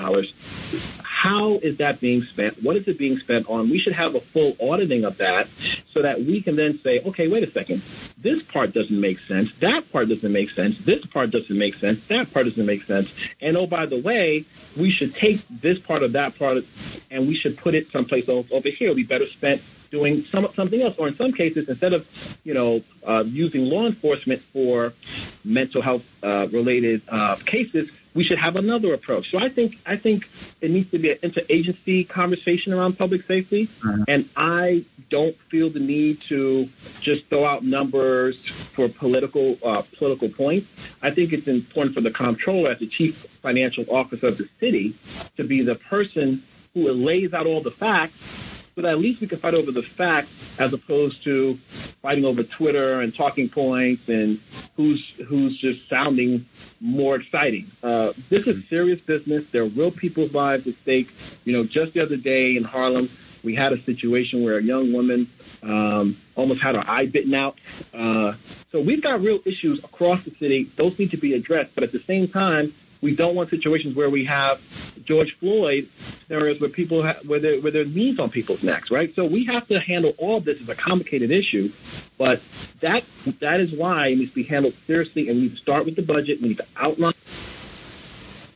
How 1.04 1.54
is 1.54 1.78
that 1.78 2.00
being 2.00 2.22
spent? 2.22 2.62
What 2.62 2.76
is 2.76 2.88
it 2.88 3.00
being 3.00 3.18
spent 3.18 3.50
on? 3.50 3.72
We 3.72 3.80
should 3.80 3.94
have 3.94 4.14
a 4.14 4.20
full 4.20 4.56
auditing 4.62 5.04
of 5.04 5.18
that 5.18 5.48
so 5.48 6.04
that 6.04 6.22
we 6.22 6.42
can 6.44 6.56
then 6.56 6.78
say, 6.78 7.02
okay, 7.08 7.28
wait 7.28 7.42
a 7.42 7.50
second. 7.50 7.82
This 8.20 8.44
part 8.44 8.72
doesn't 8.72 9.02
make 9.02 9.18
sense. 9.18 9.52
That 9.56 9.92
part 9.92 10.10
doesn't 10.10 10.32
make 10.32 10.52
sense. 10.52 10.78
This 10.78 11.04
part 11.08 11.32
doesn't 11.32 11.58
make 11.58 11.74
sense. 11.74 12.06
That 12.06 12.32
part 12.32 12.46
doesn't 12.46 12.68
make 12.68 12.84
sense. 12.84 13.12
And 13.42 13.58
oh, 13.58 13.66
by 13.66 13.88
the 13.88 14.00
way, 14.00 14.46
we 14.78 14.92
should 14.92 15.16
take 15.16 15.42
this 15.50 15.80
part 15.80 16.04
of 16.04 16.12
that 16.12 16.38
part 16.38 16.64
and 17.10 17.28
we 17.28 17.34
should 17.34 17.58
put 17.58 17.74
it 17.74 17.88
someplace 17.88 18.30
else 18.30 18.46
over 18.52 18.70
here. 18.70 18.90
It'll 18.90 18.96
be 18.96 19.02
better 19.02 19.26
spent 19.26 19.64
doing 19.90 20.22
some, 20.22 20.48
something 20.54 20.82
else, 20.82 20.96
or 21.00 21.08
in 21.08 21.16
some 21.16 21.32
cases, 21.32 21.68
instead 21.68 21.94
of 21.94 22.38
you 22.44 22.54
know 22.54 22.84
uh, 23.04 23.24
using 23.26 23.66
law 23.66 23.88
enforcement 23.88 24.40
for 24.40 24.94
mental 25.44 25.82
health 25.82 26.06
uh, 26.24 26.48
related 26.52 27.02
uh, 27.10 27.36
cases, 27.46 27.90
we 28.14 28.24
should 28.24 28.40
have 28.40 28.56
another 28.56 28.94
approach. 28.94 29.32
So 29.32 29.38
I 29.38 29.50
think 29.50 29.78
I 29.86 29.96
think 29.96 30.28
it 30.62 30.72
needs 30.72 30.92
to 30.92 31.00
be 31.00 31.12
an 31.12 31.18
interagency 31.18 32.08
conversation 32.08 32.74
around 32.74 32.98
public 32.98 33.24
safety, 33.24 33.68
mm-hmm. 33.68 34.04
and 34.08 34.28
I 34.36 34.84
don't 35.10 35.36
feel 35.36 35.70
the 35.70 35.80
need 35.80 36.22
to 36.22 36.68
just 37.00 37.28
throw 37.28 37.46
out 37.46 37.64
numbers 37.64 38.46
for 38.46 38.90
political 38.90 39.58
uh, 39.64 39.84
political 39.98 40.30
points. 40.30 40.68
I 41.02 41.12
think 41.12 41.34
it's 41.34 41.48
important 41.48 41.96
for 41.96 42.02
the 42.02 42.12
comptroller, 42.12 42.72
as 42.72 42.80
the 42.80 42.88
chief 42.88 43.16
financial 43.42 43.86
officer 43.90 44.28
of 44.28 44.38
the 44.38 44.50
city, 44.60 44.96
to 45.38 45.44
be 45.44 45.62
the 45.62 45.76
person 45.76 46.44
who 46.74 46.92
lays 46.92 47.34
out 47.34 47.46
all 47.46 47.62
the 47.62 47.72
facts 47.72 48.60
so 48.76 48.82
that 48.84 48.92
at 48.92 49.00
least 49.00 49.22
we 49.22 49.28
can 49.28 49.38
fight 49.38 49.54
over 49.54 49.72
the 49.72 49.82
facts 49.82 50.60
as 50.60 50.74
opposed 50.74 51.24
to 51.24 51.60
fighting 52.02 52.26
over 52.26 52.44
Twitter 52.44 53.02
and 53.02 53.14
talking 53.14 53.50
points 53.50 54.08
and 54.08 54.40
who's 54.76 55.10
who's 55.28 55.58
just 55.58 55.88
sounding 55.90 56.46
more 56.80 57.16
exciting. 57.16 57.68
Uh, 57.84 58.14
this 58.30 58.48
is 58.48 58.68
serious 58.68 59.02
business. 59.02 59.50
There 59.52 59.64
are 59.64 59.68
real 59.68 59.92
people's 59.92 60.34
lives 60.34 60.68
at 60.68 60.76
stake. 60.76 61.10
You 61.46 61.54
know, 61.54 61.64
just 61.64 61.94
the 61.94 62.02
other 62.02 62.18
day 62.18 62.56
in 62.56 62.64
Harlem, 62.64 63.10
we 63.44 63.56
had 63.56 63.74
a 63.74 63.78
situation 63.78 64.44
where 64.44 64.58
a 64.58 64.64
young 64.64 64.94
woman 64.94 65.28
um, 65.64 66.18
almost 66.36 66.62
had 66.62 66.76
her 66.76 66.84
eye 66.88 67.06
bitten 67.06 67.34
out. 67.34 67.58
Uh, 67.94 68.34
so 68.72 68.80
we've 68.80 69.02
got 69.02 69.22
real 69.22 69.40
issues 69.46 69.84
across 69.84 70.24
the 70.24 70.32
city. 70.32 70.66
Those 70.76 70.98
need 71.00 71.12
to 71.12 71.18
be 71.18 71.34
addressed. 71.34 71.76
But 71.76 71.84
at 71.84 71.92
the 71.92 72.00
same 72.00 72.28
time, 72.28 72.74
we 73.02 73.16
don't 73.16 73.36
want 73.36 73.50
situations 73.50 73.96
where 73.96 74.10
we 74.10 74.26
have 74.26 74.62
George 75.06 75.36
Floyd 75.38 75.88
scenarios 76.28 76.60
where 76.60 76.70
people 76.70 77.02
have, 77.04 77.28
where 77.28 77.40
there 77.40 77.60
where 77.62 77.72
there 77.72 77.84
are 77.84 77.86
knees 77.86 78.20
on 78.20 78.30
people's 78.30 78.64
necks, 78.64 78.92
right? 78.92 79.14
So 79.16 79.26
we 79.26 79.46
have 79.46 79.68
to 79.68 79.80
handle 79.80 80.14
all 80.18 80.38
of 80.38 80.46
this 80.46 80.62
as 80.62 80.70
a 80.70 80.76
complicated 80.76 81.32
issue, 81.32 81.72
but 82.18 82.42
that 82.82 83.04
that 83.40 83.60
is 83.60 83.72
why 83.74 84.08
it 84.08 84.18
needs 84.18 84.32
to 84.32 84.36
be 84.36 84.44
handled 84.44 84.74
seriously, 84.86 85.30
and 85.30 85.38
we 85.38 85.44
need 85.44 85.52
to 85.52 85.58
start 85.58 85.86
with 85.86 85.96
the 85.96 86.02
budget. 86.02 86.42
We 86.42 86.50
need 86.50 86.58
to 86.58 86.68
outline, 86.78 87.14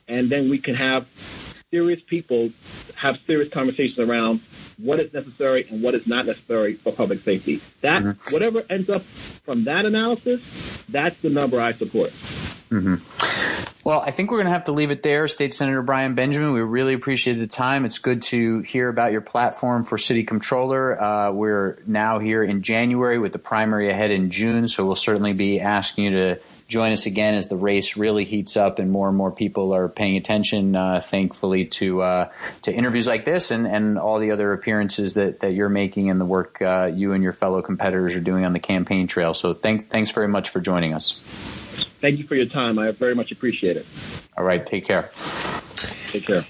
and 0.07 0.29
then 0.29 0.49
we 0.49 0.57
can 0.57 0.75
have 0.75 1.07
serious 1.71 2.01
people 2.01 2.51
have 2.95 3.19
serious 3.25 3.49
conversations 3.49 3.97
around 3.97 4.39
what 4.77 4.99
is 4.99 5.13
necessary 5.13 5.65
and 5.69 5.81
what 5.81 5.95
is 5.95 6.05
not 6.05 6.25
necessary 6.25 6.73
for 6.73 6.93
public 6.93 7.19
safety. 7.19 7.61
That 7.81 8.03
mm-hmm. 8.03 8.33
whatever 8.33 8.63
ends 8.69 8.89
up 8.89 9.01
from 9.01 9.63
that 9.63 9.85
analysis, 9.85 10.85
that's 10.87 11.19
the 11.21 11.29
number 11.29 11.59
I 11.59 11.71
support. 11.73 12.11
Mm-hmm. 12.69 13.32
Well, 13.83 13.99
I 13.99 14.11
think 14.11 14.31
we're 14.31 14.37
going 14.37 14.47
to 14.47 14.53
have 14.53 14.63
to 14.65 14.71
leave 14.71 14.91
it 14.91 15.03
there. 15.03 15.27
State 15.27 15.53
Senator 15.53 15.81
Brian 15.81 16.15
Benjamin, 16.15 16.53
we 16.53 16.61
really 16.61 16.93
appreciate 16.93 17.33
the 17.33 17.47
time. 17.47 17.83
It's 17.83 17.99
good 17.99 18.21
to 18.23 18.61
hear 18.61 18.87
about 18.87 19.11
your 19.11 19.19
platform 19.19 19.83
for 19.83 19.97
city 19.97 20.23
controller. 20.23 21.01
Uh, 21.01 21.31
we're 21.33 21.79
now 21.85 22.19
here 22.19 22.41
in 22.41 22.61
January 22.61 23.19
with 23.19 23.33
the 23.33 23.39
primary 23.39 23.89
ahead 23.89 24.09
in 24.09 24.29
June, 24.29 24.67
so 24.67 24.85
we'll 24.85 24.95
certainly 24.95 25.33
be 25.33 25.59
asking 25.59 26.05
you 26.05 26.11
to 26.11 26.39
join 26.69 26.93
us 26.93 27.05
again 27.07 27.35
as 27.35 27.49
the 27.49 27.57
race 27.57 27.97
really 27.97 28.23
heats 28.23 28.55
up 28.55 28.79
and 28.79 28.89
more 28.89 29.09
and 29.09 29.17
more 29.17 29.31
people 29.31 29.75
are 29.75 29.89
paying 29.89 30.15
attention. 30.15 30.77
Uh, 30.77 31.01
thankfully 31.01 31.65
to 31.65 32.01
uh, 32.01 32.29
to 32.61 32.73
interviews 32.73 33.05
like 33.05 33.25
this 33.25 33.51
and, 33.51 33.67
and 33.67 33.99
all 33.99 34.17
the 34.17 34.31
other 34.31 34.53
appearances 34.53 35.15
that, 35.15 35.41
that 35.41 35.53
you're 35.53 35.67
making 35.67 36.09
and 36.09 36.21
the 36.21 36.25
work 36.25 36.61
uh, 36.61 36.85
you 36.85 37.11
and 37.11 37.21
your 37.21 37.33
fellow 37.33 37.61
competitors 37.61 38.15
are 38.15 38.21
doing 38.21 38.45
on 38.45 38.53
the 38.53 38.61
campaign 38.61 39.07
trail. 39.07 39.33
So 39.33 39.53
thank, 39.53 39.89
thanks 39.89 40.11
very 40.11 40.29
much 40.29 40.51
for 40.51 40.61
joining 40.61 40.93
us. 40.93 41.19
Thank 42.03 42.17
you 42.19 42.25
for 42.25 42.35
your 42.35 42.47
time. 42.47 42.77
I 42.79 42.91
very 42.91 43.15
much 43.15 43.31
appreciate 43.31 43.77
it. 43.77 43.85
All 44.35 44.43
right. 44.43 44.65
Take 44.65 44.85
care. 44.85 45.09
Take 46.07 46.25
care. 46.27 46.43